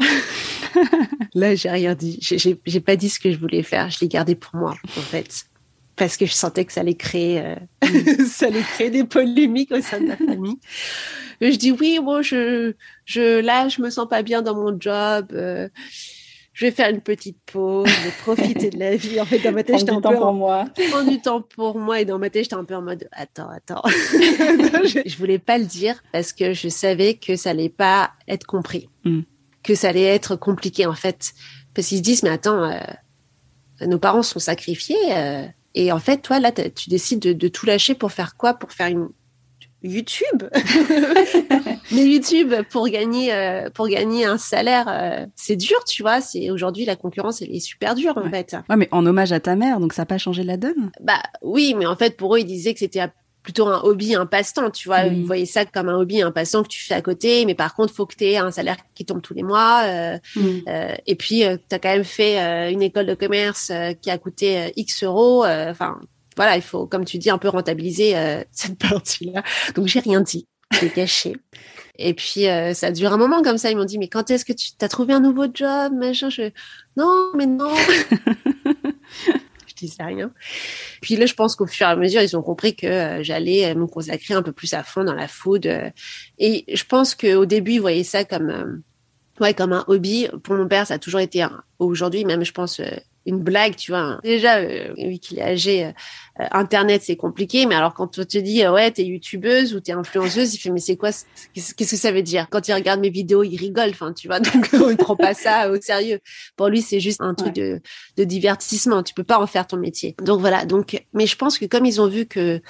[1.34, 2.18] là, j'ai rien dit.
[2.20, 3.90] J'ai pas dit ce que je voulais faire.
[3.90, 5.46] Je l'ai gardé pour moi, en fait
[6.02, 7.54] parce que je sentais que ça allait créer, euh,
[8.26, 10.56] ça allait créer des polémiques au sein de la famille.
[11.40, 12.72] je dis oui, moi je,
[13.04, 15.28] je, là, je me sens pas bien dans mon job.
[15.32, 15.68] Euh,
[16.54, 19.20] je vais faire une petite pause, je vais profiter de la vie.
[19.20, 20.32] En fait, dans ma tête, j'étais un peu pour en...
[20.32, 20.64] moi.
[20.90, 23.48] prendre du temps pour moi et dans ma tête, j'étais un peu en mode attends,
[23.48, 23.82] attends.
[23.88, 28.44] je, je voulais pas le dire parce que je savais que ça allait pas être
[28.44, 29.20] compris, Mm.
[29.62, 31.32] que ça allait être compliqué en fait,
[31.74, 32.80] parce qu'ils se disent mais attends, euh,
[33.86, 37.66] nos parents sont sacrifiés euh, et en fait toi là tu décides de, de tout
[37.66, 38.54] lâcher pour faire quoi?
[38.54, 39.08] Pour faire une
[39.82, 40.44] YouTube?
[41.92, 46.20] Mais YouTube pour gagner euh, pour gagner un salaire, euh, c'est dur, tu vois.
[46.20, 48.30] C'est aujourd'hui la concurrence elle est super dure en Ouais.
[48.30, 48.56] fait.
[48.70, 50.92] Ouais, mais en hommage à ta mère, donc ça n'a pas changé la donne?
[51.00, 53.00] Bah oui, mais en fait, pour eux, ils disaient que c'était
[53.42, 55.04] plutôt un hobby, un passe-temps, tu vois.
[55.04, 55.14] Mhm.
[55.14, 57.74] Ils voyaient ça comme un hobby, un passe-temps que tu fais à côté, mais par
[57.74, 59.82] contre, faut que tu aies un salaire qui tombe tous les mois.
[59.86, 60.18] euh,
[60.68, 64.10] euh, et puis, tu as quand même fait euh, une école de commerce euh, qui
[64.10, 65.44] a coûté euh, X euros.
[65.44, 65.98] euh, Enfin,
[66.36, 69.42] voilà, il faut, comme tu dis, un peu rentabiliser euh, cette partie-là.
[69.74, 70.46] Donc, j'ai rien dit.
[70.80, 71.36] J'ai caché.
[71.98, 73.70] Et puis, euh, ça dure un moment comme ça.
[73.70, 76.30] Ils m'ont dit, mais quand est-ce que tu as trouvé un nouveau job, machin?
[76.30, 76.50] Je...
[76.96, 77.70] Non, mais non.
[79.86, 80.32] je disais rien.
[81.00, 83.70] Puis là, je pense qu'au fur et à mesure, ils ont compris que euh, j'allais
[83.70, 85.66] euh, me consacrer un peu plus à fond dans la food.
[85.66, 85.90] euh.
[86.38, 88.82] et je pense qu'au début, ils voyaient ça comme,
[89.40, 90.28] ouais, comme un hobby.
[90.42, 91.44] Pour mon père, ça a toujours été,
[91.78, 92.80] aujourd'hui même, je pense,
[93.26, 94.18] une blague, tu vois.
[94.22, 95.92] Déjà, euh, vu qu'il est âgé, euh,
[96.40, 97.66] euh, Internet, c'est compliqué.
[97.66, 100.70] Mais alors, quand on te dit, euh, ouais, t'es youtubeuse ou t'es influenceuse, il fait,
[100.70, 101.10] mais c'est quoi
[101.54, 102.46] Qu'est-ce que ça veut dire?
[102.50, 104.40] Quand il regarde mes vidéos, il rigole, enfin, tu vois.
[104.40, 106.20] Donc, on ne prend pas ça au sérieux.
[106.56, 107.80] Pour lui, c'est juste un truc de,
[108.16, 109.02] de divertissement.
[109.02, 110.16] Tu peux pas en faire ton métier.
[110.22, 110.64] Donc, voilà.
[110.64, 112.60] Donc, mais je pense que comme ils ont vu que,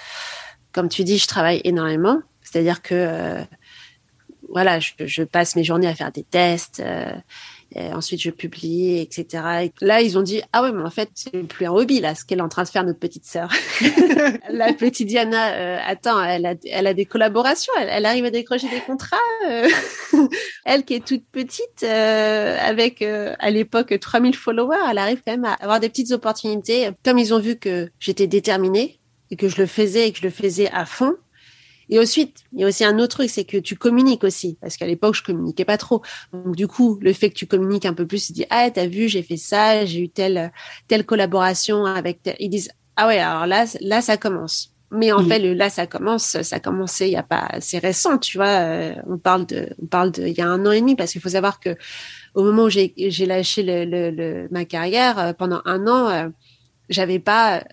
[0.72, 3.42] comme tu dis, je travaille énormément, c'est-à-dire que, euh,
[4.48, 6.82] voilà, je, je passe mes journées à faire des tests.
[7.76, 9.44] Euh, et ensuite, je publie, etc.
[9.64, 12.14] Et là, ils ont dit ah ouais, mais en fait, c'est plus un hobby là,
[12.14, 13.50] ce qu'elle est en train de faire notre petite sœur.
[14.50, 18.30] la petite Diana, euh, attends, elle a, elle a des collaborations, elle, elle arrive à
[18.30, 19.16] décrocher des contrats.
[19.48, 19.68] euh.
[20.64, 25.32] elle qui est toute petite, euh, avec euh, à l'époque 3000 followers, elle arrive quand
[25.32, 26.90] même à avoir des petites opportunités.
[27.04, 28.98] Comme ils ont vu que j'étais déterminée
[29.30, 31.14] et que je le faisais et que je le faisais à fond.
[31.92, 34.76] Et ensuite, il y a aussi un autre truc, c'est que tu communiques aussi, parce
[34.78, 36.02] qu'à l'époque, je communiquais pas trop.
[36.32, 38.86] Donc du coup, le fait que tu communiques un peu plus, tu dis ah t'as
[38.86, 40.52] vu, j'ai fait ça, j'ai eu telle
[40.88, 42.22] telle collaboration avec.
[42.22, 42.36] Tel...
[42.40, 44.70] Ils disent ah ouais, alors là là ça commence.
[44.94, 45.28] Mais en Mhm.
[45.28, 48.36] fait, le là ça commence, ça a commencé il y a pas, c'est récent, tu
[48.38, 48.48] vois.
[48.48, 51.12] euh, on parle de, on parle de, il y a un an et demi, parce
[51.12, 51.76] qu'il faut savoir que
[52.34, 56.08] au moment où j'ai j'ai lâché le, le, le- ma carrière euh, pendant un an,
[56.10, 56.28] euh,
[56.88, 57.64] j'avais pas.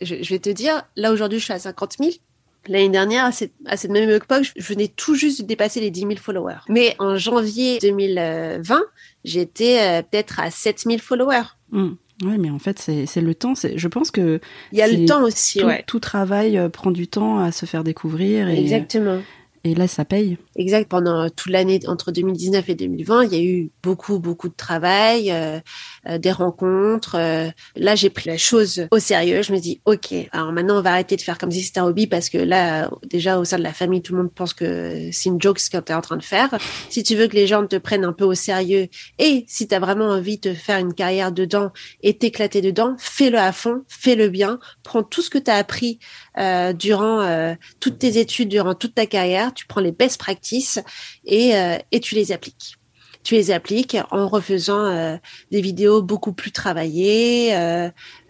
[0.00, 2.20] Je, je vais te dire, là aujourd'hui, je suis à 50 000.
[2.66, 5.90] L'année dernière, à cette, à cette même époque, je venais tout juste de dépasser les
[5.90, 6.60] 10 000 followers.
[6.68, 8.82] Mais en janvier 2020,
[9.24, 11.54] j'étais euh, peut-être à 7 000 followers.
[11.70, 11.92] Mm.
[12.24, 13.54] Ouais, mais en fait, c'est le temps.
[13.54, 14.40] Je pense que
[14.72, 15.84] Il y a le temps aussi, tout, ouais.
[15.86, 19.20] tout travail euh, prend du temps à se faire découvrir et, Exactement.
[19.64, 20.38] Et là, ça paye.
[20.56, 20.88] Exact.
[20.88, 25.30] Pendant toute l'année entre 2019 et 2020, il y a eu beaucoup, beaucoup de travail,
[25.30, 25.60] euh,
[26.08, 27.16] euh, des rencontres.
[27.16, 27.48] euh.
[27.76, 29.42] là, j'ai pris la chose au sérieux.
[29.42, 31.86] Je me dis, ok, alors maintenant, on va arrêter de faire comme si c'était un
[31.86, 35.08] hobby parce que là, déjà, au sein de la famille, tout le monde pense que
[35.12, 36.56] c'est une joke ce que tu es en train de faire.
[36.88, 38.88] Si tu veux que les gens te prennent un peu au sérieux
[39.18, 43.38] et si tu as vraiment envie de faire une carrière dedans et t'éclater dedans, fais-le
[43.38, 44.58] à fond, fais-le bien.
[44.82, 45.98] Prends tout ce que tu as appris
[46.38, 49.52] euh, durant euh, toutes tes études, durant toute ta carrière.
[49.54, 50.80] Tu prends les best practices
[51.24, 52.76] et, euh, et tu les appliques.
[53.24, 55.18] Tu les appliques en refaisant
[55.50, 57.52] des vidéos beaucoup plus travaillées,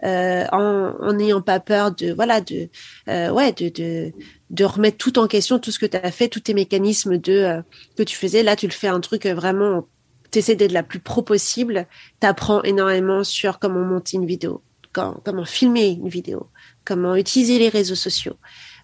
[0.03, 2.69] en n'ayant pas peur de voilà de
[3.07, 4.11] ouais de, de
[4.49, 7.33] de remettre tout en question, tout ce que tu as fait, tous tes mécanismes de
[7.33, 7.61] euh,
[7.95, 8.43] que tu faisais.
[8.43, 9.87] Là, tu le fais un truc vraiment.
[10.31, 11.87] T'essaies d'être la plus pro possible.
[12.19, 16.47] T'apprends énormément sur comment monter une vidéo, quand- comment filmer une vidéo,
[16.89, 18.35] comment utiliser les réseaux sociaux.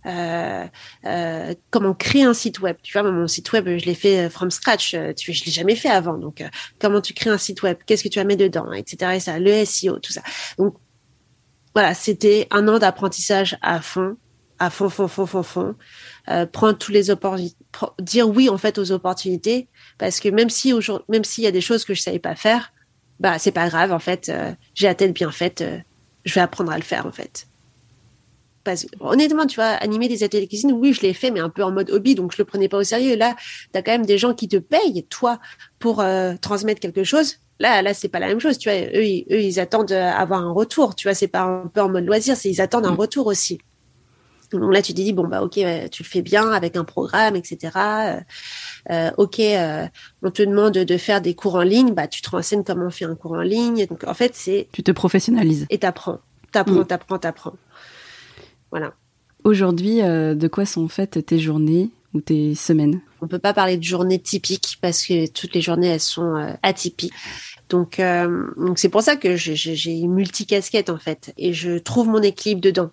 [0.06, 0.68] Euh,
[1.06, 2.78] euh, comment créer un site web.
[2.84, 4.96] Tu vois, mon site web, je l'ai fait euh, from scratch.
[5.18, 6.20] Tu, je l'ai jamais fait avant.
[6.20, 6.44] Donc,
[6.80, 7.78] comment tu crées un site web?
[7.88, 9.14] Qu'est-ce que tu vas mettre dedans, etc.
[9.16, 10.22] Et ça, le SEO, tout ça.
[10.60, 10.76] Donc,
[11.74, 14.18] voilà, c'était un an d'apprentissage à fond,
[14.60, 15.76] à fond, fond, fond, fond, fond.
[16.54, 17.58] Prendre tous les opportunités,
[18.00, 21.52] dire oui en fait aux opportunités, parce que même si aujourd'hui, même s'il y a
[21.52, 22.72] des choses que je savais pas faire,
[23.20, 24.32] bah c'est pas grave en fait.
[24.74, 25.64] J'ai la tête bien faite,
[26.24, 27.48] je vais apprendre à le faire en fait.
[28.66, 31.50] Parce honnêtement, tu vois, animer des ateliers de cuisine, oui, je l'ai fait, mais un
[31.50, 33.16] peu en mode hobby, donc je le prenais pas au sérieux.
[33.16, 33.36] Là,
[33.72, 35.40] tu as quand même des gens qui te payent, toi,
[35.80, 37.38] pour euh, transmettre quelque chose.
[37.60, 38.78] Là, là, c'est pas la même chose, tu vois.
[38.80, 41.14] Eux, ils, eux, ils attendent euh, avoir un retour, tu vois.
[41.14, 43.60] C'est pas un peu en mode loisir, c'est ils attendent un retour aussi.
[44.52, 45.54] Donc là, tu te dis bon bah ok,
[45.92, 47.72] tu le fais bien avec un programme, etc.
[48.92, 49.86] Euh, ok, euh,
[50.22, 52.90] on te demande de faire des cours en ligne, bah tu te renseignes comment on
[52.92, 53.86] fait un cours en ligne.
[53.88, 55.66] Donc en fait, c'est Tu te professionnalises.
[55.70, 56.20] et t'apprends,
[56.52, 56.86] t'apprends, Mm.
[56.88, 57.54] t'apprends, t'apprends.
[58.76, 58.94] Voilà.
[59.46, 63.00] Aujourd'hui, euh, de quoi sont faites tes journées ou tes semaines?
[63.22, 66.52] On peut pas parler de journée typique parce que toutes les journées elles sont euh,
[66.62, 67.14] atypiques.
[67.70, 72.10] Donc, euh, donc c'est pour ça que j'ai une multicasquette en fait, et je trouve
[72.10, 72.92] mon équilibre dedans.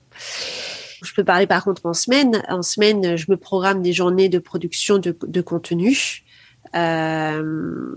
[1.03, 2.45] Je peux parler par contre en semaine.
[2.49, 6.22] En semaine, je me programme des journées de production de, de contenu.
[6.76, 7.97] Euh,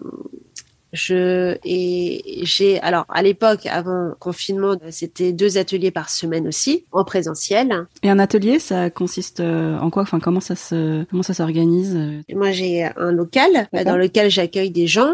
[0.96, 7.04] je et j'ai alors à l'époque avant confinement, c'était deux ateliers par semaine aussi en
[7.04, 7.88] présentiel.
[8.02, 10.04] Et un atelier, ça consiste euh, en quoi?
[10.04, 11.98] Enfin, comment ça se comment ça s'organise?
[12.34, 15.14] Moi, j'ai un local dans lequel j'accueille des gens,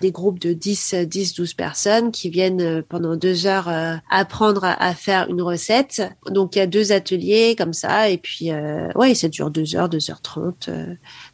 [0.00, 4.64] des groupes de 10 10 12 personnes qui viennent euh, pendant deux heures euh, apprendre
[4.64, 6.02] à, faire une recette.
[6.30, 9.76] Donc il y a deux ateliers comme ça et puis euh, ouais, ça dure deux
[9.76, 10.68] heures, deux heures trente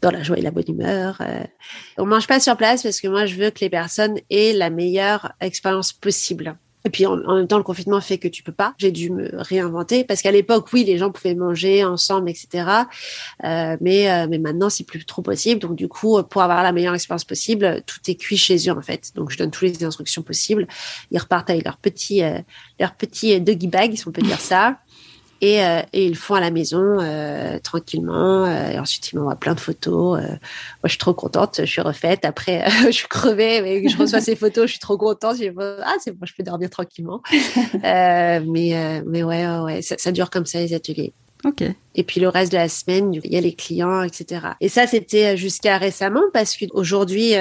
[0.00, 1.20] dans la joie et la bonne humeur.
[1.96, 3.87] On mange pas sur place parce que moi je veux que les personnes
[4.30, 6.56] aient la meilleure expérience possible.
[6.84, 8.74] Et puis en, même temps, le confinement fait que tu peux pas.
[8.78, 12.66] J'ai dû me réinventer parce qu'à l'époque, oui, les gens pouvaient manger ensemble, etc.
[13.44, 15.60] Euh, mais euh, mais maintenant, c'est plus trop possible.
[15.60, 18.80] Donc du coup, pour avoir la meilleure expérience possible, tout est cuit chez eux en
[18.80, 19.12] fait.
[19.16, 20.66] Donc je donne toutes les instructions possibles.
[21.10, 22.38] Ils repartent avec leur petit euh,
[22.78, 24.78] leur petit doggy bag, si on peut dire ça
[25.40, 28.44] et, euh, et, ils le font à la maison euh, tranquillement.
[28.44, 30.18] Euh, et ensuite, ils m'envoient plein de photos.
[30.20, 30.38] moi,
[30.84, 31.60] je suis trop contente.
[31.60, 32.24] Je suis refaite.
[32.24, 34.66] Après, je suis crevée, mais je reçois ces photos.
[34.66, 35.36] Je suis trop contente.
[35.36, 35.50] Je
[35.84, 37.22] ah, c'est bon, je peux dormir tranquillement.
[37.82, 41.12] mais mais ouais, ouais, ça, ça, dure comme ça les ateliers.
[41.44, 41.62] Ok.
[41.94, 44.40] Et puis le reste de la semaine, il y a les clients, etc.
[44.60, 47.34] Et ça, c'était jusqu'à récemment parce qu'aujourd'hui,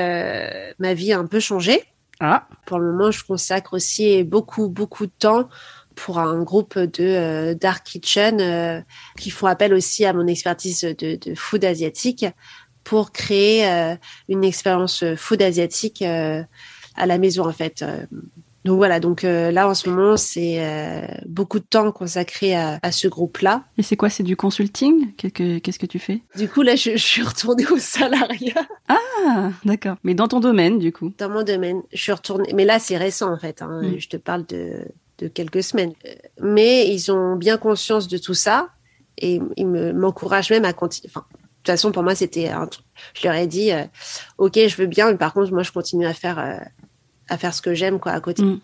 [0.79, 1.83] ma vie a un peu changé.
[2.19, 2.47] Ah.
[2.65, 5.49] Pour le moment, je consacre aussi beaucoup, beaucoup de temps
[5.97, 8.79] pour un groupe de euh, dark kitchen euh,
[9.17, 12.25] qui font appel aussi à mon expertise de, de food asiatique
[12.83, 13.95] pour créer euh,
[14.29, 17.83] une expérience food asiatique à la maison en fait.
[18.63, 20.61] Donc voilà, donc là en ce moment c'est
[21.25, 23.63] beaucoup de temps consacré à, à ce groupe-là.
[23.77, 25.13] Et c'est quoi C'est du consulting?
[25.15, 26.21] Qu'est-ce que tu fais?
[26.37, 28.67] Du coup là je, je, suis retournée au salariat.
[28.87, 31.11] Ah d'accord, mais dans ton domaine du coup?
[31.17, 33.61] Dans mon domaine, je suis retournée, mais là c'est récent en fait.
[33.61, 33.81] Hein.
[33.83, 33.99] Mm.
[33.99, 34.85] Je te parle de
[35.19, 35.93] de quelques semaines.
[36.41, 38.69] Mais ils ont bien conscience de tout ça
[39.17, 41.09] et ils m'encouragent même à continuer.
[41.09, 41.37] Enfin, de
[41.73, 42.85] toute façon, pour moi, c'était un truc.
[43.13, 43.83] Je leur ai dit, euh,
[44.37, 46.57] ok, je veux bien, mais par contre, moi, je continue à faire, euh,
[47.29, 48.43] à faire ce que j'aime, quoi, à côté.
[48.43, 48.59] Mm.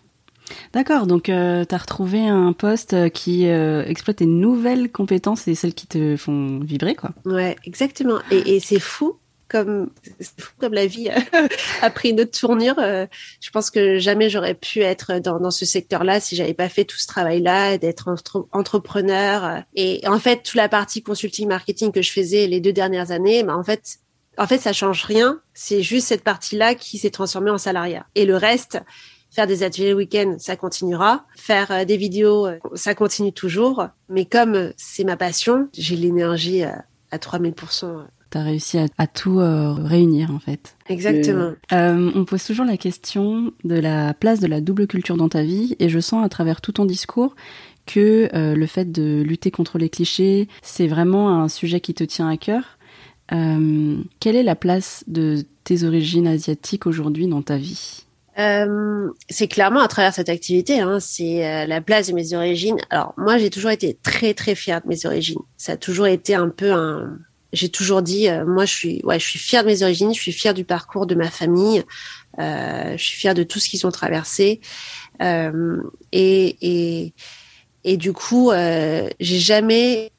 [0.74, 5.72] D'accord, donc euh, tu as retrouvé un poste qui exploite tes nouvelles compétences et celles
[5.72, 7.10] qui te font vibrer, quoi.
[7.24, 8.18] Ouais, exactement.
[8.30, 9.16] Et, et c'est fou
[9.54, 11.08] comme la vie
[11.82, 12.76] a pris une autre tournure.
[12.78, 13.06] Euh,
[13.40, 16.96] je pense que jamais j'aurais pu être dans, ce secteur-là si j'avais pas fait tout
[16.96, 18.12] ce travail-là, d'être
[18.52, 19.62] entrepreneur.
[19.74, 23.44] Et en fait, toute la partie consulting marketing que je faisais les deux dernières années,
[23.44, 23.98] bah, en fait,
[24.38, 25.40] en fait, ça change rien.
[25.52, 28.06] C'est juste cette partie-là qui s'est transformée en salariat.
[28.16, 28.80] Et le reste,
[29.30, 31.26] faire des ateliers week-end, ça continuera.
[31.36, 33.86] Faire euh, des vidéos, euh, ça continue toujours.
[34.08, 39.72] Mais comme c'est ma passion, j'ai l'énergie à 3000% tu as réussi à, tout euh,
[39.72, 40.76] réunir en fait.
[40.88, 41.52] Exactement.
[41.72, 45.42] Euh, on pose toujours la question de la place de la double culture dans ta
[45.42, 47.36] vie et je sens à travers tout ton discours
[47.86, 52.02] que euh, le fait de lutter contre les clichés, c'est vraiment un sujet qui te
[52.02, 52.78] tient à cœur.
[53.28, 58.04] quelle est la place de tes origines asiatiques aujourd'hui dans ta vie?
[59.28, 62.78] C'est clairement à travers cette activité, hein, c'est la place de mes origines.
[62.90, 65.38] Alors moi, j'ai toujours été très très fière de mes origines.
[65.56, 67.16] Ça a toujours été un peu un,
[67.54, 70.20] j'ai toujours dit, euh, moi, je suis, ouais, je suis fière de mes origines, je
[70.20, 71.84] suis fière du parcours de ma famille,
[72.38, 74.60] euh, je suis fière de tout ce qu'ils ont traversé,
[75.22, 75.80] euh,
[76.12, 77.14] et, et,
[77.84, 80.10] et du coup, j'ai jamais,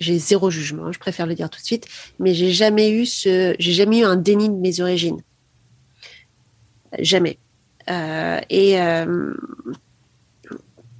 [0.00, 1.86] j'ai zéro jugement, je préfère le dire tout de suite,
[2.18, 5.22] mais j'ai jamais eu ce, j'ai jamais eu un déni de mes origines,
[6.98, 7.38] jamais.
[7.90, 8.40] Euh,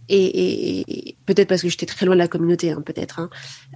[0.09, 3.21] et et, peut-être parce que j'étais très loin de la communauté, hein, peut-être.
[3.21, 3.31] Hein.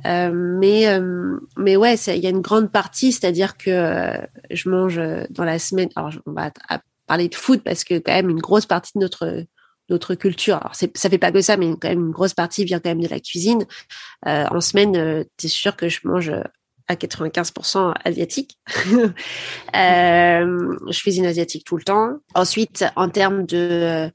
[0.07, 4.69] Euh, mais euh, mais ouais, il y a une grande partie, c'est-à-dire que euh, je
[4.69, 5.01] mange
[5.31, 5.89] dans la semaine.
[5.97, 6.51] Alors on va
[7.07, 9.45] parler de foot parce que quand même une grosse partie de notre
[9.89, 10.57] notre culture.
[10.57, 13.03] Alors ça fait pas que ça, mais quand même une grosse partie vient quand même
[13.03, 13.65] de la cuisine.
[14.25, 16.31] en semaine, tu es sûr que je mange
[16.89, 18.59] à 95% asiatique.
[19.75, 22.19] je cuisine asiatique tout le temps.
[22.35, 24.11] Ensuite, en termes de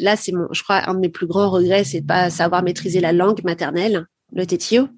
[0.00, 2.62] Là, c'est mon, je crois, un de mes plus grands regrets, c'est de pas savoir
[2.62, 4.88] maîtriser la langue maternelle, le tétio.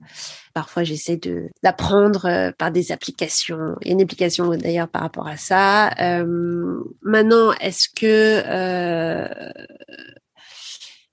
[0.55, 3.77] Parfois, j'essaie de d'apprendre euh, par des applications.
[3.83, 5.91] Il y a une application d'ailleurs par rapport à ça.
[6.01, 9.29] Euh, maintenant, est-ce que euh,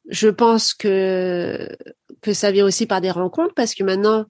[0.09, 1.69] je pense que
[2.21, 4.25] que ça vient aussi par des rencontres parce que maintenant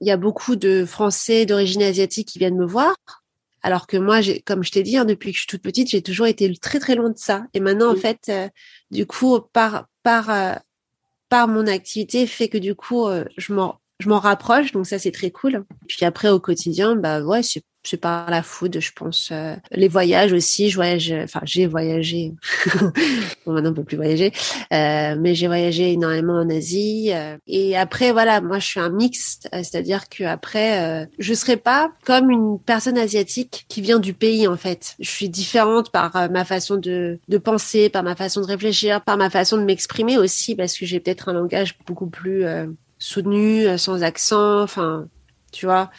[0.00, 2.94] il y a beaucoup de Français d'origine asiatique qui viennent me voir
[3.62, 6.02] alors que moi, comme je t'ai dit, hein, depuis que je suis toute petite, j'ai
[6.02, 7.44] toujours été très très loin de ça.
[7.54, 8.48] Et maintenant, en fait, euh,
[8.90, 10.54] du coup, par par euh,
[11.28, 14.98] par mon activité, fait que du coup, euh, je m'en je m'en rapproche, donc ça
[14.98, 15.64] c'est très cool.
[15.88, 19.30] Puis après au quotidien, bah ouais, c'est c'est par la food, je pense.
[19.32, 22.34] Euh, les voyages aussi, je voyage, enfin j'ai voyagé.
[23.46, 24.32] bon maintenant on peut plus voyager,
[24.72, 27.10] euh, mais j'ai voyagé énormément en Asie.
[27.12, 31.90] Euh, et après voilà, moi je suis un mix, c'est-à-dire que après je serai pas
[32.04, 34.94] comme une personne asiatique qui vient du pays en fait.
[34.98, 39.16] Je suis différente par ma façon de de penser, par ma façon de réfléchir, par
[39.16, 42.44] ma façon de m'exprimer aussi, parce que j'ai peut-être un langage beaucoup plus
[42.98, 45.06] soutenu, sans accent, enfin
[45.52, 45.90] tu vois.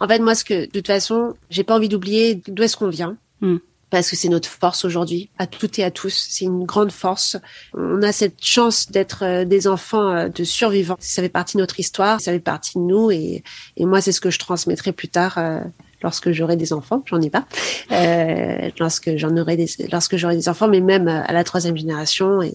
[0.00, 2.88] En fait, moi, ce que, de toute façon, j'ai pas envie d'oublier d'où est-ce qu'on
[2.88, 3.16] vient.
[3.40, 3.58] Hmm.
[3.90, 6.26] Parce que c'est notre force aujourd'hui, à toutes et à tous.
[6.28, 7.38] C'est une grande force.
[7.72, 10.98] On a cette chance d'être euh, des enfants euh, de survivants.
[11.00, 13.10] Ça fait partie de notre histoire, ça fait partie de nous.
[13.10, 13.42] Et,
[13.78, 15.60] et moi, c'est ce que je transmettrai plus tard euh,
[16.02, 17.02] lorsque j'aurai des enfants.
[17.06, 17.46] J'en ai pas.
[17.92, 22.42] Euh, lorsque j'en aurai des, lorsque j'aurai des enfants, mais même à la troisième génération.
[22.42, 22.54] Et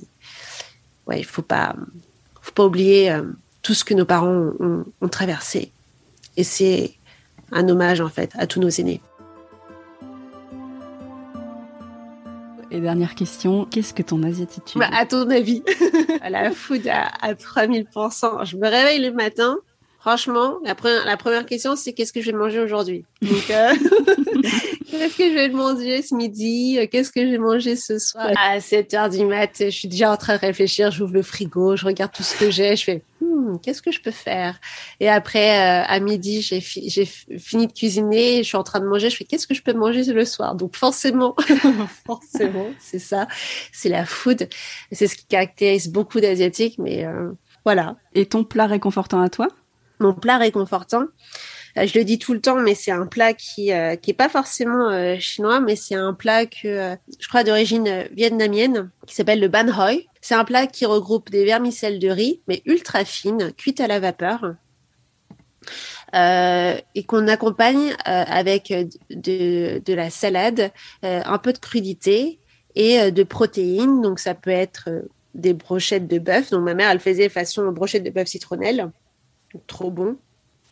[1.07, 1.75] ouais, il faut pas,
[2.41, 3.17] faut pas oublier
[3.63, 5.71] tout ce que nos parents ont, ont traversé.
[6.37, 6.93] Et c'est
[7.53, 9.01] un hommage en fait à tous nos aînés.
[12.71, 14.79] Et dernière question, qu'est-ce que ton asiatitude?
[14.79, 15.63] Bah, À ton avis,
[16.21, 18.45] à la food à, à 3000%.
[18.45, 19.57] Je me réveille le matin,
[20.03, 23.05] franchement, la première, la première question, c'est qu'est-ce que je vais manger aujourd'hui?
[23.21, 23.73] Donc, euh,
[24.91, 26.77] qu'est-ce que je vais manger ce midi?
[26.91, 28.29] Qu'est-ce que je vais manger ce soir?
[28.37, 31.77] À 7 heures du mat, je suis déjà en train de réfléchir, j'ouvre le frigo,
[31.77, 34.59] je regarde tout ce que j'ai, je fais Hmm, qu'est-ce que je peux faire?
[34.99, 39.09] Et après, euh, à midi, j'ai fini de cuisiner, je suis en train de manger,
[39.09, 40.55] je fais qu'est-ce que je peux manger le soir?
[40.55, 41.33] Donc forcément,
[42.05, 43.29] forcément, c'est ça,
[43.71, 44.49] c'est la food.
[44.91, 47.31] C'est ce qui caractérise beaucoup d'Asiatiques, mais euh,
[47.63, 47.95] voilà.
[48.13, 49.47] Et ton plat réconfortant à toi?
[49.99, 51.05] Mon plat réconfortant
[51.77, 54.15] euh, je le dis tout le temps, mais c'est un plat qui euh, qui est
[54.15, 59.39] pas forcément euh, chinois, mais c'est un plat que je crois d'origine vietnamienne, qui s'appelle
[59.39, 59.97] le ban hoi.
[60.21, 63.99] C'est un plat qui regroupe des vermicelles de riz, mais ultra fines, cuites à la
[63.99, 64.55] vapeur.
[66.15, 68.71] Euh, et qu'on accompagne avec
[69.09, 70.71] de, de la salade,
[71.01, 72.39] un peu de crudité
[72.75, 74.01] et de protéines.
[74.01, 74.89] Donc ça peut être
[75.33, 76.51] des brochettes de bœuf.
[76.51, 78.91] Donc ma mère, elle faisait façon brochette de bœuf citronnelle.
[79.67, 80.17] Trop bon.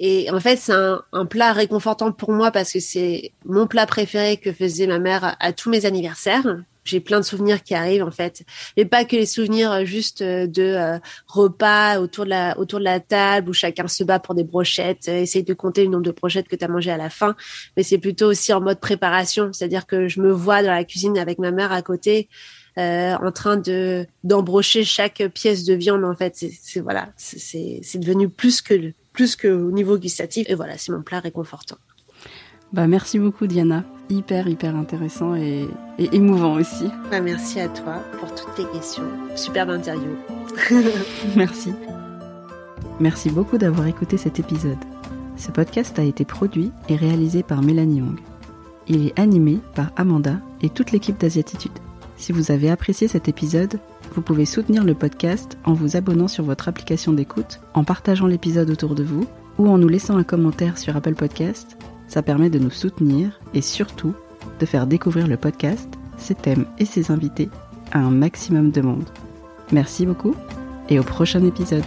[0.04, 4.38] Et en fait, c'est un, plat réconfortant pour moi parce que c'est mon plat préféré
[4.38, 6.64] que faisait ma mère à, tous mes anniversaires.
[6.84, 8.44] J'ai plein de souvenirs qui arrivent en fait,
[8.76, 13.00] mais pas que les souvenirs juste de euh, repas autour de la autour de la
[13.00, 16.12] table où chacun se bat pour des brochettes, euh, essaye de compter le nombre de
[16.12, 17.36] brochettes que tu as mangé à la fin,
[17.78, 21.20] mais c'est plutôt aussi en mode préparation, c'est-à-dire que je me vois dans la cuisine
[21.20, 22.28] avec ma mère à côté
[22.78, 28.30] euh, en train de d'embrocher chaque pièce de viande en fait c'est voilà c'est devenu
[28.30, 30.50] plus que plus qu'au niveau gustatif.
[30.50, 31.78] Et voilà, c'est mon plat réconfortant.
[32.74, 35.68] Bah, merci beaucoup Diana, hyper hyper intéressant et,
[36.00, 36.86] émouvant aussi.
[37.10, 39.04] Bah, merci à toi pour toutes tes questions.
[39.36, 40.16] Superbe interview.
[41.36, 41.74] merci.
[43.00, 44.78] Merci beaucoup d'avoir écouté cet épisode.
[45.36, 48.20] Ce podcast a été produit et réalisé par Mélanie Young.
[48.88, 51.72] Il est animé par Amanda et toute l'équipe d'Asiatitude.
[52.22, 53.80] Si vous avez apprécié cet épisode,
[54.14, 58.70] vous pouvez soutenir le podcast en vous abonnant sur votre application d'écoute, en partageant l'épisode
[58.70, 59.26] autour de vous
[59.58, 61.80] ou en nous laissant un commentaire sur Apple Podcast.
[62.08, 64.14] Ça permet de nous soutenir et surtout
[64.60, 67.50] de faire découvrir le podcast, ses thèmes et ses invités
[67.92, 69.10] à un maximum de monde.
[69.72, 70.36] Merci beaucoup
[70.90, 71.86] et au prochain épisode.